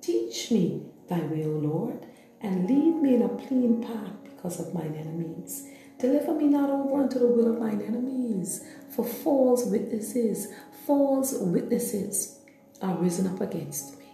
Teach 0.00 0.52
me 0.52 0.86
thy 1.08 1.22
way, 1.22 1.44
O 1.44 1.58
Lord, 1.70 2.06
and 2.40 2.68
lead 2.68 3.02
me 3.02 3.16
in 3.16 3.22
a 3.22 3.46
clean 3.48 3.82
path 3.82 4.22
because 4.22 4.60
of 4.60 4.74
mine 4.74 4.94
enemies. 4.94 5.66
Deliver 5.98 6.34
me 6.34 6.46
not 6.46 6.70
over 6.70 7.02
unto 7.02 7.18
the 7.18 7.26
will 7.26 7.52
of 7.52 7.58
mine 7.58 7.82
enemies, 7.82 8.64
for 8.90 9.04
false 9.04 9.64
witnesses, 9.64 10.48
false 10.86 11.34
witnesses 11.38 12.40
are 12.82 12.96
risen 12.96 13.26
up 13.26 13.40
against 13.40 13.98
me, 13.98 14.06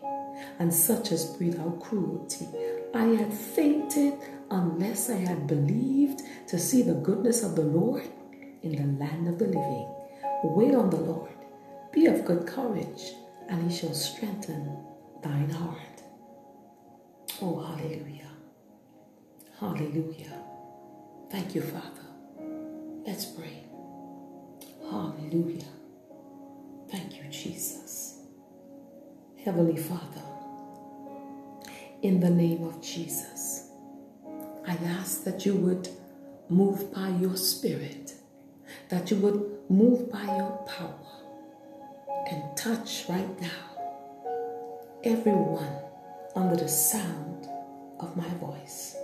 and 0.59 0.73
such 0.73 1.13
as 1.13 1.37
breathe 1.37 1.59
out 1.61 1.81
cruelty. 1.81 2.47
I 2.95 3.05
had 3.05 3.33
fainted 3.33 4.15
unless 4.51 5.11
I 5.11 5.17
had 5.17 5.47
believed 5.47 6.23
to 6.49 6.59
see 6.59 6.83
the 6.83 6.95
goodness 6.95 7.43
of 7.43 7.57
the 7.57 7.63
Lord 7.63 8.05
in 8.63 8.73
the 8.77 9.05
land 9.05 9.29
of 9.29 9.39
the 9.39 9.47
living. 9.47 9.89
Wait 10.43 10.75
on 10.75 10.91
the 10.91 10.97
Lord, 10.97 11.33
be 11.93 12.07
of 12.07 12.25
good 12.25 12.47
courage, 12.47 13.13
and 13.49 13.71
he 13.71 13.77
shall 13.77 13.95
strengthen 13.95 14.77
thine 15.23 15.51
heart. 15.51 15.77
Oh, 17.43 17.61
hallelujah. 17.61 18.31
Hallelujah. 19.59 20.43
Thank 21.31 21.55
you, 21.55 21.63
Father. 21.63 22.07
Let's 23.07 23.27
pray. 23.27 23.65
Hallelujah. 24.91 25.80
Thank 26.91 27.17
you, 27.17 27.25
Jesus. 27.31 28.19
Heavenly 29.45 29.77
Father, 29.77 30.23
in 32.03 32.21
the 32.21 32.31
name 32.31 32.65
of 32.65 32.83
Jesus, 32.83 33.71
I 34.67 34.75
ask 34.85 35.25
that 35.25 35.47
you 35.47 35.55
would 35.55 35.89
move 36.49 36.93
by 36.93 37.09
your 37.21 37.37
Spirit, 37.37 38.15
that 38.89 39.11
you 39.11 39.17
would 39.19 39.71
move 39.71 40.11
by 40.11 40.25
your 40.25 40.65
power 40.67 41.07
and 42.29 42.57
touch 42.57 43.05
right 43.09 43.41
now 43.41 43.71
everyone 45.05 45.73
under 46.37 46.57
the 46.57 46.69
sound 46.69 47.49
of 48.01 48.17
my 48.17 48.29
voice. 48.35 48.97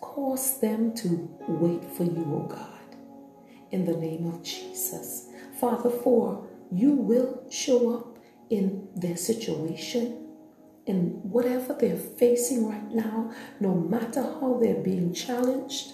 Cause 0.00 0.60
them 0.60 0.94
to 0.94 1.28
wait 1.46 1.84
for 1.84 2.04
you, 2.04 2.24
O 2.34 2.46
God, 2.48 2.96
in 3.70 3.84
the 3.84 3.96
name 3.96 4.26
of 4.26 4.42
Jesus. 4.42 5.26
Father, 5.60 5.90
for 5.90 6.47
you 6.72 6.92
will 6.92 7.44
show 7.50 7.94
up 7.96 8.18
in 8.50 8.88
their 8.94 9.16
situation, 9.16 10.26
in 10.86 11.20
whatever 11.22 11.74
they're 11.74 11.96
facing 11.96 12.68
right 12.68 12.90
now, 12.90 13.32
no 13.60 13.74
matter 13.74 14.22
how 14.22 14.58
they're 14.60 14.82
being 14.82 15.12
challenged. 15.12 15.92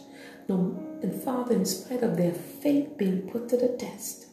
No, 0.49 0.99
and 1.03 1.23
Father, 1.23 1.55
in 1.55 1.65
spite 1.65 2.03
of 2.03 2.17
their 2.17 2.35
faith 2.35 2.97
being 2.97 3.23
put 3.29 3.49
to 3.49 3.57
the 3.57 3.77
test, 3.77 4.27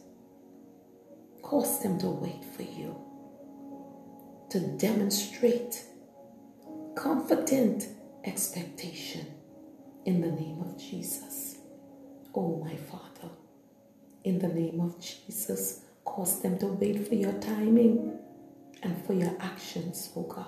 cause 1.42 1.82
them 1.82 1.98
to 1.98 2.08
wait 2.08 2.44
for 2.56 2.62
you, 2.62 2.96
to 4.50 4.60
demonstrate 4.76 5.84
confident 6.94 7.88
expectation 8.24 9.26
in 10.04 10.20
the 10.20 10.30
name 10.30 10.60
of 10.60 10.78
Jesus. 10.78 11.56
Oh, 12.34 12.62
my 12.62 12.76
Father, 12.76 13.30
in 14.24 14.38
the 14.38 14.48
name 14.48 14.80
of 14.80 15.00
Jesus, 15.00 15.80
cause 16.04 16.40
them 16.42 16.58
to 16.58 16.66
wait 16.66 17.06
for 17.08 17.14
your 17.14 17.32
timing 17.34 18.18
and 18.82 19.06
for 19.06 19.12
your 19.12 19.34
actions, 19.40 20.10
oh 20.16 20.22
God, 20.22 20.46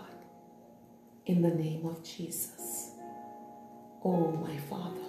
in 1.26 1.42
the 1.42 1.50
name 1.50 1.86
of 1.86 2.02
Jesus. 2.02 2.90
Oh, 4.04 4.32
my 4.32 4.56
Father, 4.68 5.00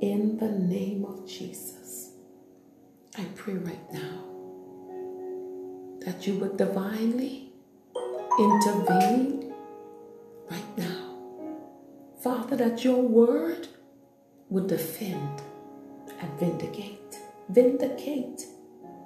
in 0.00 0.38
the 0.38 0.48
name 0.50 1.04
of 1.04 1.26
Jesus, 1.28 2.12
I 3.18 3.24
pray 3.36 3.54
right 3.54 3.92
now 3.92 4.24
that 6.00 6.26
you 6.26 6.34
would 6.38 6.56
divinely 6.56 7.52
intervene 8.38 9.54
right 10.50 10.78
now. 10.78 11.16
Father, 12.22 12.56
that 12.56 12.84
your 12.84 13.02
word 13.02 13.68
would 14.48 14.66
defend 14.68 15.42
and 16.20 16.40
vindicate. 16.40 17.18
Vindicate 17.48 18.46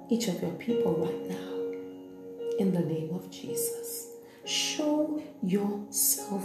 each 0.09 0.27
of 0.27 0.41
your 0.41 0.51
people 0.51 0.95
right 0.95 1.29
now 1.29 2.57
in 2.57 2.73
the 2.73 2.79
name 2.79 3.13
of 3.13 3.29
Jesus. 3.29 4.07
Show 4.45 5.21
yourself 5.43 6.43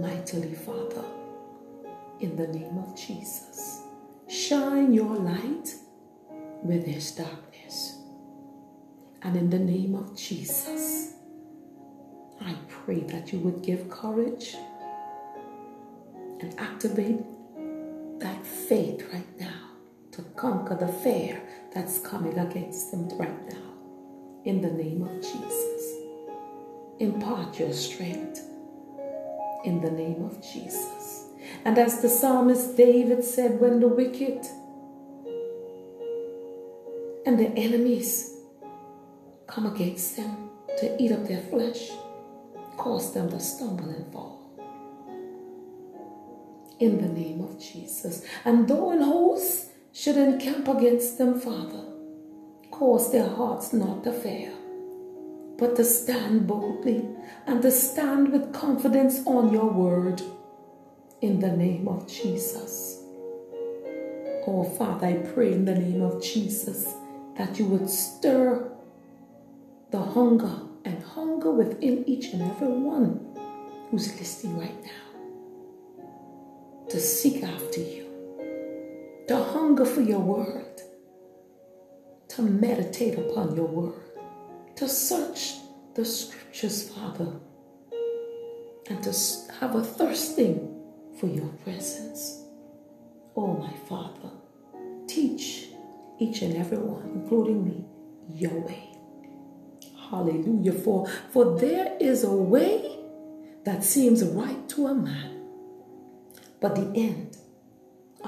mightily, 0.00 0.54
Father, 0.54 1.04
in 2.20 2.36
the 2.36 2.48
name 2.48 2.78
of 2.78 2.96
Jesus. 2.96 3.82
Shine 4.28 4.92
your 4.92 5.16
light 5.16 5.74
where 6.62 6.78
there's 6.78 7.10
darkness. 7.12 7.98
And 9.22 9.36
in 9.36 9.50
the 9.50 9.58
name 9.58 9.94
of 9.94 10.16
Jesus, 10.16 11.14
I 12.40 12.54
pray 12.68 13.00
that 13.00 13.32
you 13.32 13.38
would 13.40 13.62
give 13.62 13.88
courage 13.90 14.56
and 16.40 16.58
activate 16.58 17.20
that 18.20 18.46
faith 18.46 19.06
right 19.12 19.40
now 19.40 19.70
to 20.12 20.22
conquer 20.36 20.76
the 20.76 20.88
fear 20.88 21.42
that's 21.74 21.98
coming 21.98 22.38
against 22.38 22.92
them 22.92 23.08
right 23.18 23.52
now. 23.52 23.72
In 24.44 24.60
the 24.60 24.70
name 24.70 25.02
of 25.02 25.20
Jesus. 25.20 25.92
Impart 27.00 27.58
your 27.58 27.72
strength 27.72 28.40
in 29.64 29.80
the 29.80 29.90
name 29.90 30.22
of 30.24 30.40
Jesus. 30.40 31.24
And 31.64 31.76
as 31.78 32.00
the 32.00 32.08
psalmist 32.08 32.76
David 32.76 33.24
said, 33.24 33.60
when 33.60 33.80
the 33.80 33.88
wicked 33.88 34.46
and 37.26 37.38
the 37.38 37.48
enemies 37.56 38.34
come 39.46 39.66
against 39.66 40.16
them 40.16 40.50
to 40.78 41.02
eat 41.02 41.10
up 41.10 41.26
their 41.26 41.42
flesh, 41.42 41.90
cause 42.76 43.12
them 43.14 43.30
to 43.30 43.40
stumble 43.40 43.88
and 43.88 44.12
fall. 44.12 44.42
In 46.78 47.00
the 47.00 47.08
name 47.08 47.40
of 47.40 47.58
Jesus. 47.58 48.24
And 48.44 48.68
though 48.68 48.90
an 48.90 49.00
host 49.00 49.70
should 49.94 50.16
encamp 50.16 50.66
against 50.66 51.18
them, 51.18 51.40
Father, 51.40 51.84
cause 52.72 53.12
their 53.12 53.28
hearts 53.28 53.72
not 53.72 54.02
to 54.02 54.12
fear, 54.12 54.52
but 55.56 55.76
to 55.76 55.84
stand 55.84 56.48
boldly 56.48 57.08
and 57.46 57.62
to 57.62 57.70
stand 57.70 58.32
with 58.32 58.52
confidence 58.52 59.24
on 59.24 59.52
your 59.52 59.70
word. 59.70 60.20
In 61.20 61.38
the 61.38 61.52
name 61.52 61.86
of 61.88 62.06
Jesus. 62.06 63.00
Oh, 64.46 64.64
Father, 64.76 65.06
I 65.06 65.14
pray 65.14 65.52
in 65.52 65.64
the 65.64 65.74
name 65.74 66.02
of 66.02 66.22
Jesus 66.22 66.92
that 67.36 67.58
you 67.58 67.64
would 67.66 67.88
stir 67.88 68.70
the 69.90 70.00
hunger 70.00 70.58
and 70.84 71.02
hunger 71.02 71.50
within 71.50 72.04
each 72.06 72.34
and 72.34 72.42
every 72.42 72.68
one 72.68 73.24
who's 73.90 74.18
listening 74.18 74.58
right 74.58 74.82
now 74.82 75.04
to 76.90 77.00
seek 77.00 77.42
after 77.42 77.80
you, 77.80 78.03
to 79.28 79.36
hunger 79.36 79.84
for 79.84 80.02
your 80.02 80.20
word, 80.20 80.80
to 82.28 82.42
meditate 82.42 83.18
upon 83.18 83.56
your 83.56 83.66
word, 83.66 84.02
to 84.76 84.88
search 84.88 85.54
the 85.94 86.04
scriptures, 86.04 86.90
Father, 86.90 87.32
and 88.90 89.02
to 89.02 89.14
have 89.60 89.74
a 89.74 89.82
thirsting 89.82 90.82
for 91.18 91.26
your 91.26 91.48
presence. 91.64 92.42
Oh, 93.36 93.54
my 93.54 93.72
Father, 93.88 94.30
teach 95.06 95.68
each 96.18 96.42
and 96.42 96.56
every 96.56 96.78
one, 96.78 97.10
including 97.14 97.64
me, 97.64 97.84
your 98.32 98.60
way. 98.60 98.90
Hallelujah. 100.10 100.72
For, 100.72 101.08
for 101.30 101.58
there 101.58 101.96
is 101.98 102.24
a 102.24 102.30
way 102.30 102.98
that 103.64 103.82
seems 103.82 104.22
right 104.22 104.68
to 104.70 104.88
a 104.88 104.94
man, 104.94 105.40
but 106.60 106.74
the 106.74 106.92
end 106.94 107.36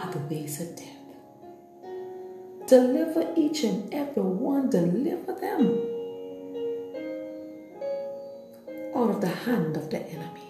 are 0.07 0.13
the 0.13 0.35
ways 0.35 0.61
of 0.61 0.77
death. 0.77 0.87
Deliver 2.69 3.33
each 3.37 3.65
and 3.65 3.93
every 3.93 4.23
one, 4.23 4.71
deliver 4.71 5.33
them 5.33 5.83
out 8.95 9.11
of 9.11 9.21
the 9.21 9.29
hand 9.29 9.77
of 9.77 9.91
the 9.91 10.01
enemy. 10.01 10.41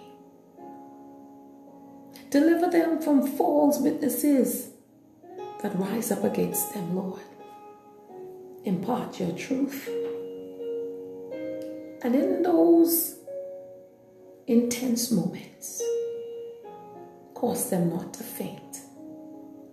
Deliver 2.30 2.70
them 2.70 3.00
from 3.00 3.26
false 3.26 3.78
witnesses 3.78 4.70
that 5.62 5.78
rise 5.78 6.10
up 6.10 6.24
against 6.24 6.74
them, 6.74 6.94
Lord. 6.96 7.20
Impart 8.64 9.20
your 9.20 9.32
truth. 9.32 9.88
And 12.02 12.14
in 12.14 12.42
those 12.42 13.16
intense 14.46 15.10
moments, 15.10 15.82
cause 17.34 17.70
them 17.70 17.90
not 17.90 18.12
to 18.14 18.22
faint. 18.22 18.85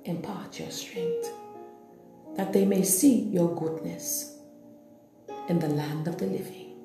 Impart 0.06 0.60
your 0.60 0.72
strength 0.72 1.32
that 2.36 2.52
they 2.52 2.66
may 2.66 2.84
see 2.84 3.22
your 3.22 3.56
goodness 3.56 4.38
in 5.48 5.60
the 5.60 5.70
land 5.70 6.08
of 6.08 6.18
the 6.18 6.26
living 6.26 6.76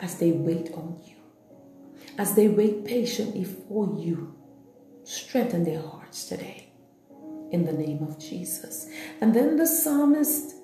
as 0.00 0.18
they 0.18 0.32
wait 0.32 0.70
on 0.74 1.00
you, 1.04 1.16
as 2.18 2.34
they 2.34 2.48
wait 2.48 2.84
patiently 2.84 3.44
for 3.44 3.86
you. 3.98 4.34
Strengthen 5.04 5.64
their 5.64 5.80
hearts 5.80 6.26
today 6.26 6.70
in 7.50 7.64
the 7.64 7.72
name 7.72 8.02
of 8.02 8.18
Jesus. 8.18 8.88
And 9.20 9.34
then 9.34 9.56
the 9.56 9.66
psalmist 9.66 10.54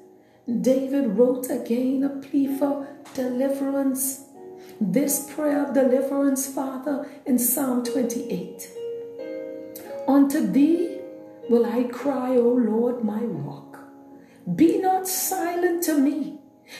David 0.61 1.17
wrote 1.17 1.49
again 1.51 2.05
a 2.05 2.11
plea 2.21 2.59
for 2.59 2.87
deliverance. 3.15 4.25
This 4.81 5.33
prayer 5.33 5.67
of 5.67 5.75
deliverance, 5.75 6.47
Father, 6.47 7.09
in 7.25 7.39
Psalm 7.39 7.83
28. 7.83 8.69
Unto 10.07 10.47
thee 10.47 10.94
will 11.49 11.67
I 11.67 11.85
cry, 11.85 12.37
O 12.37 12.49
Lord, 12.49 13.05
my 13.05 13.21
rock. 13.21 13.79
Be 14.55 14.79
not 14.79 15.09
silent 15.09 15.83
to 15.85 15.99
me, 15.99 16.39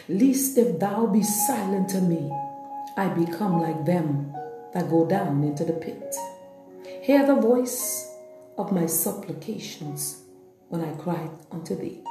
lest 0.09 0.59
if 0.59 0.79
thou 0.79 1.07
be 1.07 1.23
silent 1.23 1.89
to 1.91 2.01
me, 2.01 2.31
I 2.97 3.09
become 3.09 3.61
like 3.61 3.85
them 3.85 4.35
that 4.73 4.91
go 4.91 5.07
down 5.07 5.43
into 5.45 5.65
the 5.65 5.73
pit. 5.73 6.15
Hear 7.03 7.27
the 7.27 7.37
voice 7.37 8.11
of 8.57 8.73
my 8.73 8.87
supplications 8.87 10.23
when 10.69 10.83
I 10.83 10.93
cry 10.95 11.29
unto 11.51 11.75
thee. 11.75 12.03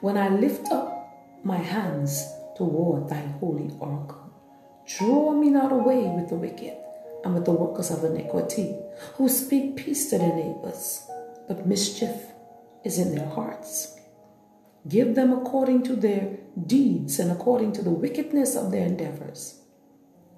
When 0.00 0.16
I 0.16 0.28
lift 0.28 0.70
up 0.70 1.40
my 1.44 1.56
hands 1.56 2.26
toward 2.56 3.08
thy 3.08 3.20
holy 3.40 3.70
oracle, 3.78 4.32
draw 4.86 5.32
me 5.32 5.50
not 5.50 5.72
away 5.72 6.04
with 6.08 6.28
the 6.28 6.36
wicked 6.36 6.76
and 7.24 7.34
with 7.34 7.44
the 7.44 7.52
workers 7.52 7.90
of 7.90 8.04
iniquity, 8.04 8.76
who 9.14 9.28
speak 9.28 9.76
peace 9.76 10.10
to 10.10 10.18
their 10.18 10.34
neighbors, 10.34 11.06
but 11.50 11.66
mischief 11.66 12.14
is 12.84 12.96
in 12.96 13.12
their 13.12 13.28
hearts. 13.28 13.98
Give 14.88 15.16
them 15.16 15.32
according 15.32 15.82
to 15.82 15.96
their 15.96 16.38
deeds 16.64 17.18
and 17.18 17.28
according 17.32 17.72
to 17.72 17.82
the 17.82 17.90
wickedness 17.90 18.54
of 18.54 18.70
their 18.70 18.86
endeavors. 18.86 19.60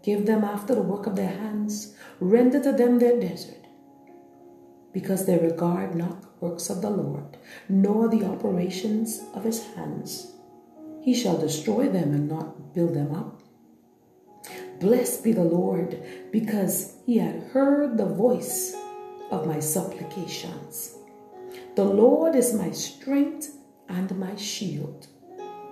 Give 0.02 0.24
them 0.24 0.42
after 0.42 0.74
the 0.74 0.80
work 0.80 1.06
of 1.06 1.16
their 1.16 1.34
hands, 1.44 1.94
render 2.18 2.62
to 2.62 2.72
them 2.72 2.98
their 2.98 3.20
desert 3.20 3.62
because 4.94 5.26
they 5.26 5.36
regard 5.36 5.94
not 5.94 6.22
the 6.22 6.28
works 6.40 6.70
of 6.70 6.80
the 6.80 6.90
Lord, 6.90 7.36
nor 7.68 8.08
the 8.08 8.24
operations 8.24 9.20
of 9.34 9.44
his 9.44 9.64
hands. 9.74 10.32
He 11.02 11.14
shall 11.14 11.36
destroy 11.36 11.90
them 11.90 12.14
and 12.14 12.26
not 12.26 12.74
build 12.74 12.94
them 12.94 13.14
up. 13.14 13.42
Blessed 14.80 15.24
be 15.24 15.32
the 15.32 15.44
Lord, 15.44 16.02
because 16.32 16.96
he 17.06 17.18
had 17.18 17.50
heard 17.52 17.96
the 17.96 18.06
voice 18.06 18.74
of 19.30 19.46
my 19.46 19.60
supplications. 19.60 20.96
The 21.74 21.84
Lord 21.84 22.34
is 22.34 22.54
my 22.54 22.70
strength 22.70 23.56
and 23.88 24.18
my 24.18 24.36
shield. 24.36 25.06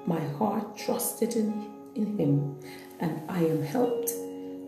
My 0.07 0.21
heart 0.39 0.77
trusted 0.77 1.37
in, 1.37 1.71
in 1.95 2.19
him, 2.19 2.61
and 3.01 3.23
I 3.29 3.41
am 3.45 3.63
helped. 3.63 4.13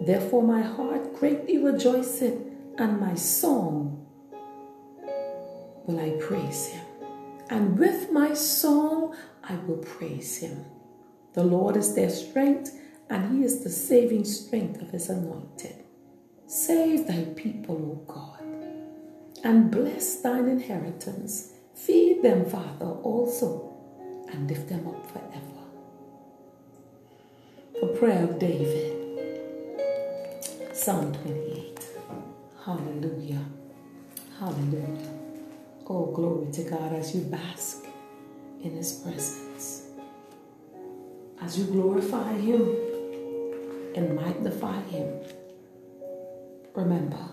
Therefore, 0.01 0.42
my 0.42 0.62
heart 0.62 1.14
greatly 1.14 1.59
rejoiceth, 1.59 2.38
and 2.79 3.01
my 3.01 3.14
song 3.14 4.07
will 5.87 6.01
I 6.01 6.11
praise 6.20 6.66
him. 6.66 6.87
And 7.51 7.79
with 7.79 8.11
my 8.11 8.35
song, 8.35 9.14
I 9.44 9.55
will 9.66 9.79
praise 9.79 10.38
him. 10.38 10.64
The 11.35 11.44
Lord 11.44 11.77
is 11.77 11.94
their 11.94 12.11
strength, 12.11 12.79
and 13.09 13.37
he 13.37 13.44
is 13.44 13.62
the 13.62 13.70
saving 13.70 14.25
strength 14.25 14.81
of 14.81 14.90
his 14.90 15.09
anointed. 15.09 15.85
Save 16.46 17.07
thy 17.07 17.25
people, 17.37 17.77
O 17.77 18.12
God, 18.12 18.42
and 19.45 19.71
bless 19.71 20.17
thine 20.17 20.49
inheritance. 20.49 21.53
Feed 21.75 22.23
them, 22.23 22.45
Father, 22.45 22.87
also, 22.87 23.75
and 24.31 24.49
lift 24.49 24.69
them 24.69 24.87
up 24.87 25.05
forever. 25.11 25.63
The 27.81 27.89
prayer 27.99 28.25
of 28.25 28.39
David, 28.39 28.99
Psalm 30.73 31.13
28. 31.13 31.85
Hallelujah. 32.65 33.45
Hallelujah. 34.39 35.09
Oh, 35.89 36.07
glory 36.15 36.53
to 36.53 36.63
God 36.63 36.93
as 36.93 37.15
you 37.15 37.23
bask 37.23 37.85
in 38.63 38.77
His 38.77 38.93
presence. 38.93 39.89
As 41.41 41.59
you 41.59 41.65
glorify 41.65 42.33
Him 42.35 42.77
and 43.97 44.15
magnify 44.15 44.81
Him, 44.83 45.13
remember 46.75 47.29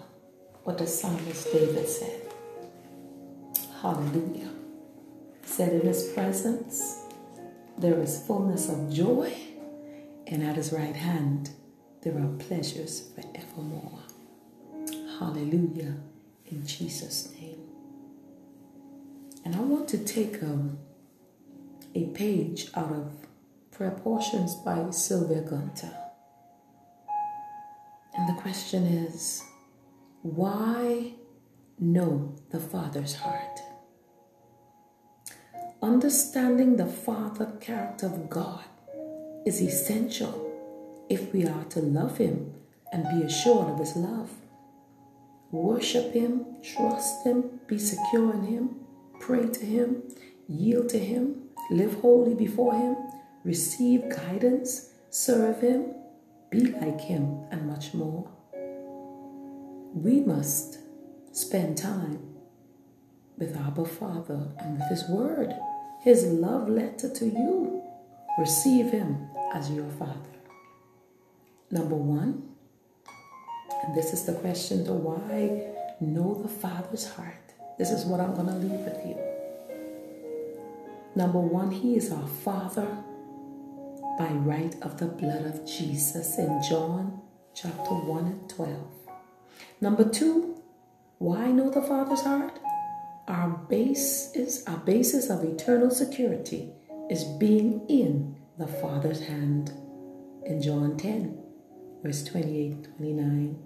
what 0.63 0.77
the 0.77 0.87
psalmist 0.87 1.51
David 1.51 1.87
said. 1.87 2.21
Hallelujah. 3.81 4.49
He 5.41 5.47
said, 5.47 5.73
In 5.73 5.87
His 5.87 6.11
presence 6.13 7.05
there 7.77 7.99
is 8.01 8.25
fullness 8.25 8.69
of 8.69 8.91
joy, 8.93 9.33
and 10.27 10.43
at 10.43 10.55
His 10.57 10.71
right 10.73 10.95
hand 10.95 11.51
there 12.01 12.17
are 12.17 12.27
pleasures 12.39 13.09
forevermore. 13.15 13.99
Hallelujah. 15.19 15.95
In 16.45 16.65
Jesus' 16.65 17.33
name. 17.39 17.59
And 19.45 19.55
I 19.55 19.59
want 19.59 19.87
to 19.89 19.97
take 19.97 20.41
um, 20.43 20.77
a 21.95 22.05
page 22.07 22.67
out 22.75 22.91
of 22.91 23.11
Prayer 23.71 23.91
Portions 23.91 24.55
by 24.55 24.89
Sylvia 24.91 25.41
Gunter. 25.41 25.91
And 28.15 28.27
the 28.27 28.41
question 28.41 28.83
is 28.85 29.43
why 30.21 31.13
know 31.79 32.35
the 32.49 32.59
Father's 32.59 33.15
heart? 33.15 33.59
Understanding 35.81 36.75
the 36.75 36.85
Father 36.85 37.53
character 37.61 38.07
of 38.07 38.29
God 38.29 38.65
is 39.45 39.61
essential 39.61 40.45
if 41.09 41.31
we 41.33 41.45
are 41.45 41.63
to 41.65 41.79
love 41.79 42.17
Him 42.17 42.53
and 42.91 43.03
be 43.03 43.25
assured 43.25 43.69
of 43.69 43.79
His 43.79 43.95
love. 43.95 44.29
Worship 45.51 46.13
Him, 46.13 46.45
trust 46.61 47.25
Him, 47.25 47.59
be 47.67 47.79
secure 47.79 48.33
in 48.33 48.43
Him, 48.43 48.75
pray 49.19 49.47
to 49.47 49.65
Him, 49.65 50.03
yield 50.47 50.89
to 50.89 50.99
Him, 50.99 51.43
live 51.71 51.93
holy 52.01 52.35
before 52.35 52.73
Him, 52.73 52.97
receive 53.43 54.09
guidance, 54.09 54.91
serve 55.09 55.61
Him, 55.61 55.93
be 56.49 56.65
like 56.65 56.99
him, 57.01 57.45
and 57.51 57.67
much 57.67 57.93
more. 57.93 58.27
We 59.93 60.19
must 60.19 60.77
spend 61.31 61.77
time 61.77 62.19
with 63.37 63.57
Abba 63.57 63.85
Father 63.85 64.51
and 64.59 64.79
with 64.79 64.87
His 64.89 65.07
Word, 65.09 65.53
His 66.01 66.25
love 66.25 66.69
letter 66.69 67.09
to 67.11 67.25
you. 67.25 67.81
Receive 68.37 68.91
Him 68.91 69.27
as 69.53 69.71
your 69.71 69.89
Father. 69.89 70.13
Number 71.71 71.95
one, 71.95 72.49
and 73.83 73.95
this 73.95 74.13
is 74.13 74.25
the 74.25 74.33
question 74.33 74.85
to 74.85 74.93
why 74.93 75.71
know 75.99 76.35
the 76.35 76.49
Father's 76.49 77.07
heart. 77.09 77.53
This 77.77 77.89
is 77.89 78.05
what 78.05 78.19
I'm 78.19 78.35
going 78.35 78.47
to 78.47 78.53
leave 78.53 78.81
with 78.81 79.05
you. 79.05 79.17
Number 81.15 81.39
one, 81.39 81.71
He 81.71 81.95
is 81.95 82.11
our 82.11 82.27
Father 82.27 82.87
by 84.19 84.29
right 84.33 84.75
of 84.83 84.99
the 84.99 85.07
blood 85.07 85.45
of 85.45 85.65
Jesus 85.65 86.37
in 86.37 86.61
John 86.61 87.21
chapter 87.55 87.93
1 87.93 88.25
and 88.25 88.49
12. 88.49 88.98
Number 89.81 90.07
two, 90.07 90.61
why 91.19 91.51
know 91.51 91.69
the 91.69 91.81
Father's 91.81 92.21
heart? 92.21 92.59
Our 93.29 93.49
base 93.69 94.31
is 94.35 94.63
our 94.67 94.77
basis 94.77 95.29
of 95.29 95.45
eternal 95.45 95.89
security 95.89 96.73
is 97.09 97.23
being 97.23 97.85
in 97.87 98.35
the 98.57 98.67
Father's 98.67 99.21
hand 99.21 99.71
in 100.45 100.61
John 100.61 100.97
10, 100.97 101.41
verse 102.03 102.25
28 102.25 102.95
29. 102.97 103.57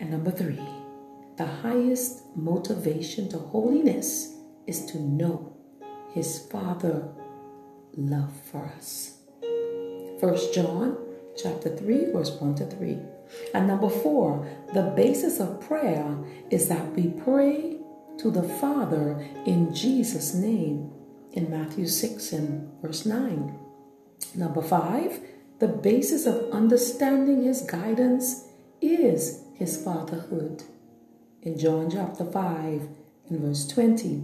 And 0.00 0.10
number 0.10 0.32
three, 0.32 0.60
the 1.36 1.46
highest 1.46 2.24
motivation 2.34 3.28
to 3.28 3.38
holiness 3.38 4.34
is 4.66 4.86
to 4.86 4.98
know 4.98 5.56
his 6.12 6.48
Father 6.50 7.08
love 7.96 8.32
for 8.50 8.66
us. 8.76 9.18
First 10.20 10.52
John 10.52 10.96
chapter 11.40 11.76
3, 11.76 12.12
verse 12.12 12.30
1 12.40 12.56
to 12.56 12.66
3. 12.66 12.98
And 13.54 13.66
number 13.66 13.88
four, 13.88 14.46
the 14.74 14.92
basis 14.96 15.40
of 15.40 15.60
prayer 15.60 16.16
is 16.50 16.68
that 16.68 16.92
we 16.92 17.08
pray 17.08 17.78
to 18.18 18.30
the 18.30 18.42
Father 18.42 19.26
in 19.44 19.74
Jesus' 19.74 20.34
name 20.34 20.90
in 21.32 21.50
Matthew 21.50 21.86
6 21.86 22.32
and 22.32 22.82
verse 22.82 23.04
9. 23.04 23.58
Number 24.34 24.62
five, 24.62 25.20
the 25.58 25.68
basis 25.68 26.26
of 26.26 26.50
understanding 26.50 27.44
his 27.44 27.62
guidance 27.62 28.44
is 28.80 29.42
his 29.54 29.82
fatherhood 29.82 30.62
in 31.42 31.58
John 31.58 31.90
chapter 31.90 32.24
5 32.24 32.88
and 33.28 33.40
verse 33.40 33.66
20, 33.68 34.22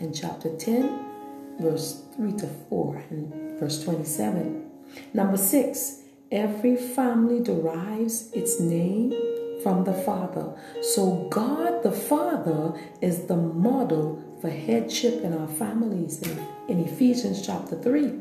in 0.00 0.12
chapter 0.12 0.54
10, 0.56 1.58
verse 1.60 2.02
3 2.16 2.32
to 2.32 2.46
4, 2.68 3.04
and 3.10 3.60
verse 3.60 3.82
27. 3.84 4.70
Number 5.12 5.36
six, 5.36 6.00
every 6.34 6.76
family 6.76 7.40
derives 7.40 8.30
its 8.32 8.58
name 8.58 9.14
from 9.62 9.84
the 9.84 9.94
Father. 9.94 10.52
So 10.82 11.28
God 11.30 11.82
the 11.82 11.92
Father 11.92 12.78
is 13.00 13.26
the 13.26 13.36
model 13.36 14.22
for 14.40 14.50
headship 14.50 15.22
in 15.22 15.32
our 15.32 15.48
families 15.48 16.20
in, 16.68 16.80
Ephesians 16.80 17.46
chapter 17.46 17.80
3, 17.80 18.12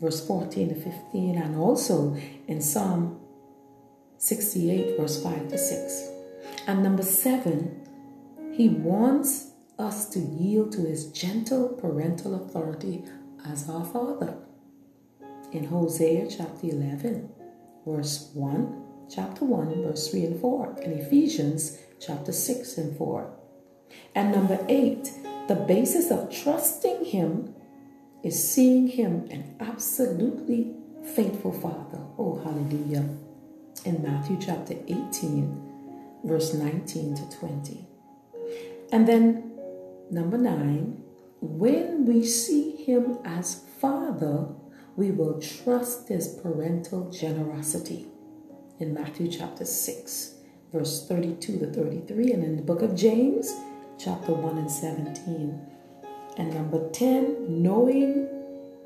verse 0.00 0.26
14 0.26 0.70
to 0.70 0.74
15, 0.74 1.36
and 1.36 1.56
also 1.56 2.16
in 2.48 2.60
Psalm 2.60 3.20
68, 4.16 4.96
verse 4.96 5.22
5 5.22 5.48
to 5.48 5.58
6. 5.58 6.08
And 6.66 6.82
number 6.82 7.02
seven, 7.02 7.86
he 8.52 8.68
wants 8.68 9.52
us 9.78 10.08
to 10.10 10.20
yield 10.20 10.72
to 10.72 10.82
his 10.82 11.06
gentle 11.12 11.68
parental 11.68 12.34
authority 12.34 13.04
as 13.46 13.68
our 13.68 13.84
Father 13.84 14.36
in 15.52 15.64
Hosea 15.64 16.28
chapter 16.30 16.66
11, 16.68 17.28
verse 17.86 18.30
1, 18.34 18.82
chapter 19.10 19.44
1, 19.44 19.82
verse 19.82 20.10
3 20.10 20.24
and 20.26 20.40
4, 20.40 20.78
and 20.82 20.92
Ephesians 21.00 21.78
chapter 22.00 22.32
6 22.32 22.78
and 22.78 22.96
4. 22.96 23.30
And 24.14 24.32
number 24.32 24.64
8, 24.68 25.10
the 25.48 25.54
basis 25.54 26.10
of 26.10 26.30
trusting 26.30 27.04
Him 27.04 27.54
is 28.22 28.52
seeing 28.52 28.88
Him 28.88 29.28
an 29.30 29.56
absolutely 29.60 30.74
faithful 31.14 31.52
Father. 31.52 32.00
Oh, 32.18 32.40
hallelujah. 32.42 33.08
In 33.84 34.02
Matthew 34.02 34.38
chapter 34.40 34.74
18, 34.86 36.20
verse 36.24 36.54
19 36.54 37.16
to 37.16 37.38
20. 37.38 37.86
And 38.92 39.08
then 39.08 39.58
number 40.10 40.38
9, 40.38 41.02
when 41.40 42.06
we 42.06 42.24
see 42.24 42.76
Him 42.76 43.18
as 43.24 43.64
Father, 43.80 44.46
we 44.96 45.10
will 45.10 45.40
trust 45.40 46.08
his 46.08 46.28
parental 46.42 47.10
generosity. 47.10 48.06
In 48.78 48.92
Matthew 48.92 49.28
chapter 49.30 49.64
6, 49.64 50.34
verse 50.72 51.06
32 51.06 51.58
to 51.60 51.66
33, 51.66 52.32
and 52.32 52.44
in 52.44 52.56
the 52.56 52.62
book 52.62 52.82
of 52.82 52.96
James, 52.96 53.54
chapter 53.98 54.32
1 54.32 54.58
and 54.58 54.70
17. 54.70 55.60
And 56.36 56.54
number 56.54 56.90
10, 56.90 57.62
knowing 57.62 58.28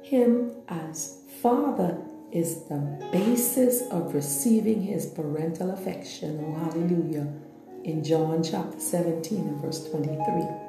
him 0.02 0.52
as 0.68 1.22
Father 1.40 1.98
is 2.32 2.64
the 2.64 3.08
basis 3.12 3.82
of 3.90 4.14
receiving 4.14 4.82
his 4.82 5.06
parental 5.06 5.70
affection. 5.70 6.44
Oh, 6.44 6.64
hallelujah. 6.64 7.32
In 7.84 8.02
John 8.02 8.42
chapter 8.42 8.78
17 8.78 9.38
and 9.38 9.62
verse 9.62 9.88
23. 9.88 10.65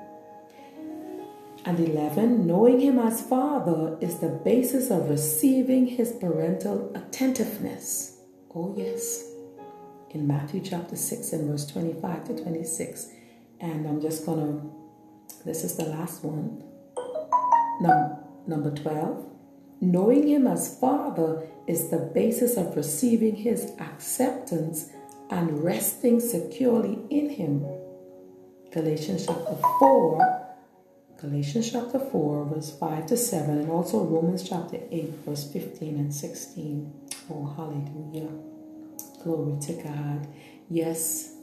And 1.67 1.81
11, 1.81 2.47
knowing 2.47 2.79
him 2.79 2.97
as 2.97 3.27
Father 3.27 3.97
is 3.99 4.19
the 4.19 4.29
basis 4.29 4.89
of 4.89 5.09
receiving 5.09 5.85
his 5.85 6.13
parental 6.13 6.95
attentiveness. 6.95 8.21
Oh, 8.55 8.73
yes. 8.77 9.29
In 10.11 10.25
Matthew 10.25 10.61
chapter 10.61 10.95
6 10.95 11.33
and 11.33 11.51
verse 11.51 11.65
25 11.65 12.23
to 12.27 12.41
26. 12.41 13.07
And 13.59 13.85
I'm 13.85 13.99
just 13.99 14.25
going 14.25 14.39
to, 14.39 15.43
this 15.43 15.65
is 15.65 15.75
the 15.75 15.83
last 15.83 16.23
one. 16.23 16.63
Num- 17.81 18.15
number 18.47 18.71
12, 18.71 19.29
knowing 19.81 20.25
him 20.25 20.47
as 20.47 20.79
Father 20.79 21.45
is 21.67 21.89
the 21.89 22.09
basis 22.15 22.55
of 22.55 22.77
receiving 22.77 23.35
his 23.35 23.73
acceptance 23.81 24.91
and 25.29 25.61
resting 25.61 26.21
securely 26.21 26.99
in 27.09 27.29
him. 27.29 27.65
Galatians 28.71 29.25
chapter 29.25 29.57
4 29.79 30.47
Galatians 31.19 31.71
chapter 31.71 31.97
4, 31.97 32.45
verse 32.45 32.77
5 32.77 33.07
to 33.07 33.17
7, 33.17 33.57
and 33.57 33.71
also 33.71 34.03
Romans 34.03 34.47
chapter 34.47 34.77
8, 34.91 35.09
verse 35.25 35.51
15 35.51 35.95
and 35.95 36.13
16. 36.13 36.93
Oh, 37.31 37.53
hallelujah. 37.57 38.29
Glory 39.23 39.59
to 39.61 39.73
God. 39.81 40.27
Yes, 40.69 41.33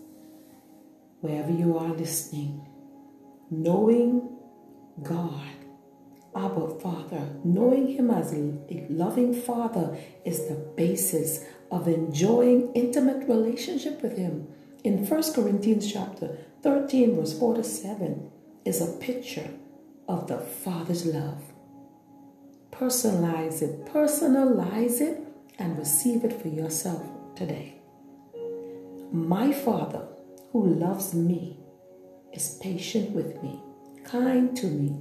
wherever 1.21 1.51
you 1.51 1.77
are 1.77 1.89
listening, 1.89 2.65
knowing 3.51 4.39
God, 5.03 5.43
Abba 6.37 6.79
Father, 6.79 7.31
knowing 7.43 7.89
Him 7.89 8.13
as 8.13 8.33
a 8.33 8.87
loving 8.89 9.35
Father 9.35 9.99
is 10.25 10.47
the 10.47 10.73
basis 10.77 11.45
of 11.73 11.89
enjoying 11.89 12.73
intimate 12.75 13.29
relationship 13.29 14.03
with 14.03 14.17
Him. 14.17 14.47
In 14.85 15.05
1 15.05 15.33
Corinthians 15.33 15.93
chapter 15.93 16.39
13, 16.63 17.17
verse 17.17 17.37
4 17.37 17.55
to 17.57 17.65
7, 17.65 18.31
is 18.65 18.81
a 18.81 18.87
picture 18.99 19.51
of 20.09 20.27
the 20.27 20.39
Father's 20.39 21.07
love. 21.07 21.43
Personalize 22.71 23.63
it, 23.63 23.87
personalize 23.87 25.01
it, 25.01 25.21
and 25.59 25.79
receive 25.79 26.25
it 26.25 26.33
for 26.33 26.49
yourself 26.49 27.03
today. 27.37 27.77
My 29.13 29.53
Father, 29.53 30.09
who 30.53 30.67
loves 30.67 31.15
me, 31.15 31.59
is 32.33 32.59
patient 32.61 33.11
with 33.11 33.41
me, 33.43 33.61
kind 34.03 34.57
to 34.57 34.67
me. 34.67 35.01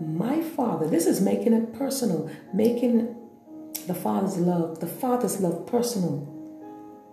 My 0.00 0.42
Father, 0.42 0.88
this 0.88 1.06
is 1.06 1.20
making 1.20 1.52
it 1.52 1.72
personal, 1.72 2.30
making 2.52 3.14
the 3.86 3.94
Father's 3.94 4.38
love, 4.38 4.80
the 4.80 4.88
Father's 4.88 5.40
love 5.40 5.66
personal. 5.66 6.30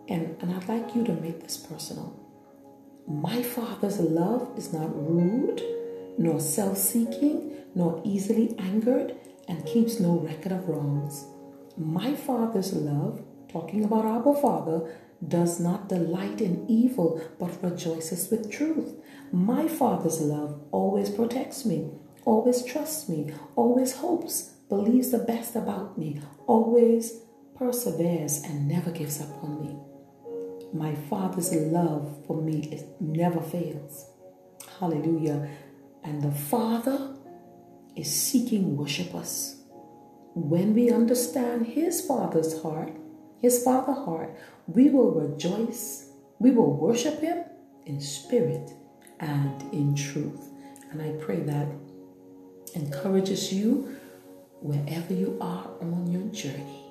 And, 0.08 0.36
and 0.42 0.52
I'd 0.52 0.68
like 0.68 0.96
you 0.96 1.04
to 1.04 1.14
make 1.14 1.42
this 1.42 1.58
personal. 1.58 2.18
My 3.08 3.44
Father's 3.44 4.00
love 4.00 4.50
is 4.58 4.74
not 4.74 4.90
rude 4.96 5.62
nor 6.18 6.40
self 6.40 6.78
seeking, 6.78 7.56
nor 7.76 8.02
easily 8.04 8.56
angered, 8.58 9.16
and 9.48 9.66
keeps 9.66 10.00
no 10.00 10.20
record 10.20 10.52
of 10.52 10.68
wrongs. 10.68 11.26
My 11.78 12.14
Father's 12.16 12.74
love, 12.74 13.24
talking 13.52 13.84
about 13.84 14.06
our 14.06 14.36
Father, 14.36 14.94
does 15.28 15.60
not 15.60 15.90
delight 15.90 16.42
in 16.42 16.66
evil, 16.68 17.22
but 17.40 17.62
rejoices 17.64 18.30
with 18.30 18.52
truth. 18.52 18.96
My 19.32 19.68
Father's 19.68 20.20
love 20.20 20.62
always 20.72 21.10
protects 21.10 21.66
me, 21.66 21.92
always 22.26 22.64
trusts 22.64 23.08
me, 23.08 23.34
always 23.56 23.98
hopes, 23.98 24.52
believes 24.70 25.12
the 25.12 25.20
best 25.20 25.56
about 25.56 25.98
me, 25.98 26.22
always 26.48 27.22
perseveres, 27.56 28.42
and 28.44 28.68
never 28.68 28.92
gives 28.92 29.22
up 29.22 29.44
on 29.44 29.62
me. 29.62 29.76
My 30.74 30.96
Father's 30.96 31.54
love 31.54 32.26
for 32.26 32.42
me 32.42 32.82
never 33.00 33.42
fails. 33.42 34.10
Hallelujah. 34.80 35.50
And 36.04 36.22
the 36.22 36.32
Father 36.32 37.16
is 37.96 38.10
seeking 38.10 38.76
worshipers. 38.78 39.58
When 40.34 40.74
we 40.74 40.90
understand 40.90 41.68
His 41.68 42.06
Father's 42.06 42.62
heart, 42.62 42.94
his 43.42 43.64
Father 43.64 43.94
heart, 43.94 44.38
we 44.68 44.90
will 44.90 45.12
rejoice, 45.12 46.12
we 46.38 46.52
will 46.52 46.74
worship 46.78 47.20
him 47.22 47.44
in 47.88 48.00
spirit 48.00 48.72
and 49.20 49.62
in 49.74 49.96
truth. 49.96 50.50
And 50.92 51.02
I 51.02 51.12
pray 51.24 51.40
that 51.42 51.68
encourages 52.76 53.52
you 53.52 53.98
wherever 54.62 55.14
you 55.14 55.40
are 55.42 55.68
on 55.82 56.12
your 56.12 56.32
journey. 56.32 56.86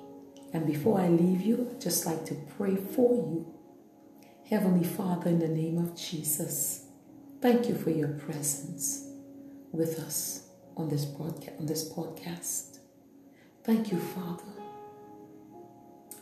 And 0.53 0.67
before 0.67 0.99
I 0.99 1.07
leave 1.07 1.41
you, 1.41 1.69
I'd 1.71 1.79
just 1.79 2.05
like 2.05 2.25
to 2.25 2.35
pray 2.57 2.75
for 2.75 3.15
you. 3.15 3.53
Heavenly 4.49 4.83
Father, 4.83 5.29
in 5.29 5.39
the 5.39 5.47
name 5.47 5.77
of 5.77 5.95
Jesus, 5.95 6.87
thank 7.41 7.67
you 7.67 7.75
for 7.75 7.89
your 7.89 8.09
presence 8.09 9.07
with 9.71 9.99
us 9.99 10.47
on 10.77 10.89
this. 10.89 11.05
On 11.59 11.65
this 11.65 11.91
podcast. 11.91 12.79
Thank 13.63 13.91
you, 13.91 13.99
Father, 13.99 14.43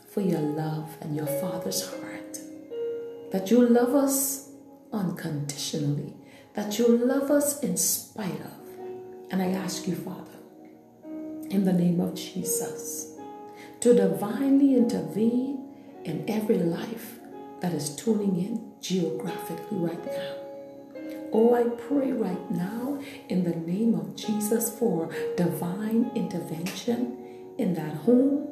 for 0.08 0.20
your 0.20 0.40
love 0.40 0.96
and 1.00 1.16
your 1.16 1.26
Father's 1.26 1.88
heart. 1.88 2.38
That 3.32 3.50
you 3.50 3.66
love 3.66 3.94
us 3.94 4.50
unconditionally, 4.92 6.14
that 6.54 6.78
you 6.78 6.88
love 6.88 7.30
us 7.30 7.60
in 7.60 7.76
spite 7.76 8.40
of. 8.40 8.52
And 9.30 9.40
I 9.40 9.52
ask 9.52 9.86
you, 9.86 9.94
Father, 9.94 10.38
in 11.48 11.64
the 11.64 11.72
name 11.72 12.00
of 12.00 12.14
Jesus, 12.14 13.16
to 13.80 13.94
divinely 13.94 14.74
intervene 14.74 15.68
in 16.04 16.28
every 16.28 16.58
life 16.58 17.18
that 17.60 17.72
is 17.72 17.94
tuning 17.94 18.36
in 18.36 18.72
geographically 18.80 19.78
right 19.78 20.04
now. 20.04 20.39
Oh, 21.32 21.54
I 21.54 21.64
pray 21.76 22.12
right 22.12 22.50
now 22.50 23.00
in 23.28 23.44
the 23.44 23.54
name 23.54 23.94
of 23.94 24.16
Jesus 24.16 24.76
for 24.76 25.10
divine 25.36 26.10
intervention 26.14 27.54
in 27.56 27.74
that 27.74 27.94
home, 27.94 28.48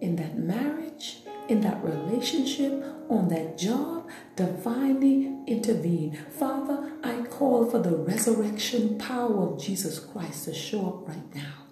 in 0.00 0.16
that 0.16 0.38
marriage, 0.38 1.18
in 1.48 1.60
that 1.60 1.82
relationship, 1.84 2.84
on 3.10 3.28
that 3.28 3.58
job, 3.58 4.08
divinely 4.36 5.36
intervene. 5.46 6.18
Father, 6.30 6.92
I 7.04 7.22
call 7.24 7.66
for 7.66 7.78
the 7.78 7.96
resurrection 7.96 8.96
power 8.98 9.48
of 9.48 9.62
Jesus 9.62 9.98
Christ 9.98 10.46
to 10.46 10.54
show 10.54 10.86
up 10.86 11.08
right 11.08 11.34
now 11.34 11.62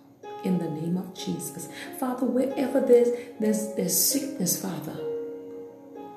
in 0.45 0.59
the 0.59 0.69
name 0.69 0.97
of 0.97 1.15
Jesus. 1.15 1.69
Father, 1.99 2.27
wherever 2.27 2.81
there's, 2.81 3.09
there's, 3.39 3.75
there's 3.75 3.99
sickness, 3.99 4.61
Father, 4.61 4.97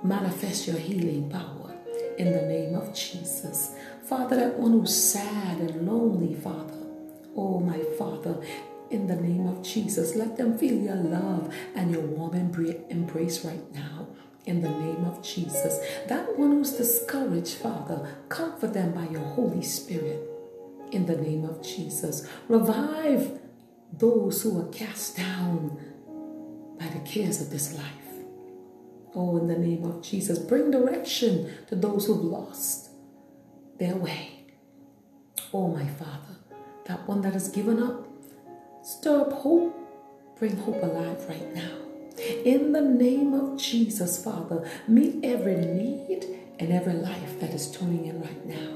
manifest 0.04 0.68
your 0.68 0.78
healing 0.78 1.30
power 1.30 1.74
in 2.18 2.32
the 2.32 2.42
name 2.42 2.76
of 2.76 2.94
Jesus. 2.94 3.76
Father, 4.16 4.36
that 4.36 4.60
one 4.60 4.74
who's 4.74 4.96
sad 4.96 5.58
and 5.58 5.88
lonely, 5.88 6.36
Father, 6.36 6.78
oh 7.36 7.60
my 7.60 7.80
Father, 7.98 8.40
in 8.92 9.08
the 9.08 9.16
name 9.16 9.48
of 9.48 9.64
Jesus, 9.64 10.16
let 10.16 10.38
them 10.38 10.56
feel 10.56 10.76
your 10.76 10.98
love 10.98 11.52
and 11.74 11.90
your 11.90 12.02
warm 12.02 12.36
embrace 12.36 13.44
right 13.44 13.74
now. 13.74 14.06
In 14.46 14.62
the 14.62 14.70
name 14.70 15.04
of 15.06 15.24
Jesus. 15.24 15.80
That 16.10 16.38
one 16.38 16.52
who's 16.52 16.74
discouraged, 16.74 17.56
Father, 17.56 18.08
comfort 18.30 18.76
them 18.76 18.94
by 18.94 19.08
your 19.08 19.26
Holy 19.26 19.64
Spirit. 19.64 20.22
In 20.92 21.08
the 21.08 21.18
name 21.18 21.44
of 21.44 21.64
Jesus. 21.64 22.30
Revive 22.48 23.40
those 23.92 24.44
who 24.44 24.60
are 24.62 24.72
cast 24.72 25.18
down 25.18 25.80
by 26.80 26.86
the 26.86 27.00
cares 27.00 27.42
of 27.42 27.50
this 27.50 27.74
life. 27.76 27.86
Oh, 29.16 29.38
in 29.38 29.48
the 29.48 29.58
name 29.58 29.84
of 29.86 30.04
Jesus, 30.04 30.38
bring 30.38 30.70
direction 30.70 31.52
to 31.66 31.76
those 31.76 32.06
who've 32.06 32.24
lost 32.24 32.83
their 33.84 33.96
way. 33.98 34.30
Oh, 35.54 35.68
my 35.68 35.86
Father, 35.86 36.36
that 36.86 37.06
one 37.06 37.22
that 37.22 37.34
has 37.34 37.50
given 37.50 37.84
up, 37.84 38.08
stir 38.82 39.22
up 39.22 39.34
hope, 39.34 39.76
bring 40.40 40.56
hope 40.56 40.82
alive 40.82 41.22
right 41.28 41.54
now. 41.54 41.76
In 42.46 42.72
the 42.72 42.82
name 42.82 43.34
of 43.34 43.60
Jesus, 43.60 44.24
Father, 44.24 44.70
meet 44.88 45.20
every 45.24 45.58
need 45.58 46.28
and 46.60 46.72
every 46.72 46.94
life 46.94 47.40
that 47.42 47.50
is 47.50 47.70
tuning 47.70 48.06
in 48.06 48.22
right 48.22 48.46
now. 48.46 48.72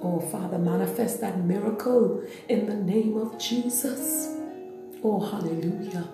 Oh, 0.00 0.20
Father, 0.20 0.58
manifest 0.58 1.20
that 1.22 1.40
miracle 1.40 2.22
in 2.48 2.66
the 2.66 2.74
name 2.74 3.16
of 3.16 3.38
Jesus. 3.38 4.28
Oh, 5.02 5.18
hallelujah. 5.18 6.06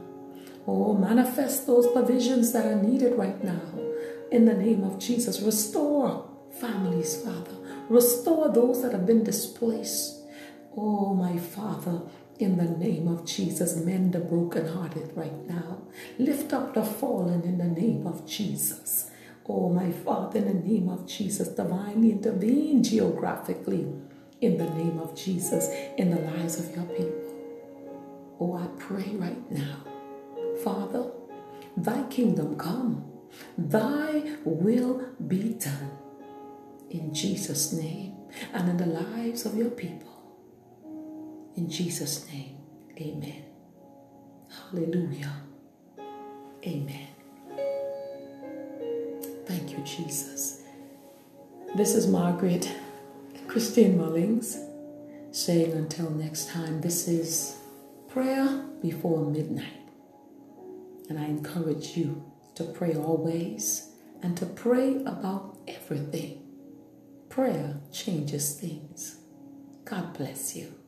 Oh, 0.66 0.94
manifest 0.94 1.66
those 1.66 1.86
provisions 1.88 2.52
that 2.52 2.64
are 2.64 2.82
needed 2.82 3.18
right 3.18 3.42
now 3.44 3.66
in 4.30 4.46
the 4.46 4.54
name 4.54 4.84
of 4.84 4.98
Jesus. 4.98 5.42
Restore 5.42 6.26
families, 6.60 7.22
Father. 7.22 7.61
Restore 7.88 8.50
those 8.50 8.82
that 8.82 8.92
have 8.92 9.06
been 9.06 9.24
displaced. 9.24 10.20
Oh, 10.76 11.14
my 11.14 11.36
Father, 11.36 12.02
in 12.38 12.56
the 12.56 12.64
name 12.64 13.08
of 13.08 13.26
Jesus, 13.26 13.76
mend 13.76 14.12
the 14.12 14.20
brokenhearted 14.20 15.16
right 15.16 15.46
now. 15.48 15.78
Lift 16.18 16.52
up 16.52 16.74
the 16.74 16.82
fallen 16.84 17.42
in 17.42 17.58
the 17.58 17.64
name 17.64 18.06
of 18.06 18.26
Jesus. 18.26 19.10
Oh, 19.48 19.68
my 19.68 19.90
Father, 19.90 20.38
in 20.38 20.46
the 20.46 20.68
name 20.68 20.88
of 20.88 21.06
Jesus, 21.06 21.48
divinely 21.48 22.12
intervene 22.12 22.82
geographically 22.82 23.86
in 24.40 24.56
the 24.56 24.70
name 24.70 24.98
of 24.98 25.14
Jesus 25.14 25.68
in 25.98 26.10
the 26.10 26.20
lives 26.20 26.58
of 26.58 26.74
your 26.74 26.84
people. 26.86 27.34
Oh, 28.40 28.56
I 28.56 28.66
pray 28.78 29.14
right 29.14 29.50
now, 29.50 29.84
Father, 30.64 31.10
thy 31.76 32.02
kingdom 32.04 32.56
come, 32.56 33.04
thy 33.56 34.36
will 34.44 35.06
be 35.26 35.54
done 35.54 36.01
in 36.92 37.14
Jesus' 37.14 37.72
name 37.72 38.14
and 38.52 38.68
in 38.68 38.76
the 38.76 38.86
lives 38.86 39.46
of 39.46 39.56
your 39.56 39.70
people. 39.70 40.12
In 41.56 41.68
Jesus' 41.68 42.26
name, 42.30 42.58
amen. 42.98 43.44
Hallelujah. 44.70 45.32
Amen. 46.66 47.08
Thank 49.46 49.72
you, 49.72 49.78
Jesus. 49.84 50.62
This 51.74 51.94
is 51.94 52.06
Margaret 52.06 52.70
Christine 53.48 53.98
Mullings 53.98 54.58
saying 55.34 55.72
until 55.72 56.10
next 56.10 56.50
time, 56.50 56.82
this 56.82 57.08
is 57.08 57.56
prayer 58.08 58.64
before 58.82 59.24
midnight. 59.24 59.88
And 61.08 61.18
I 61.18 61.24
encourage 61.24 61.96
you 61.96 62.22
to 62.54 62.64
pray 62.64 62.94
always 62.94 63.88
and 64.22 64.36
to 64.36 64.46
pray 64.46 65.02
about 65.04 65.58
everything. 65.66 66.41
Prayer 67.32 67.80
changes 67.90 68.60
things. 68.60 69.16
God 69.86 70.12
bless 70.12 70.54
you. 70.54 70.81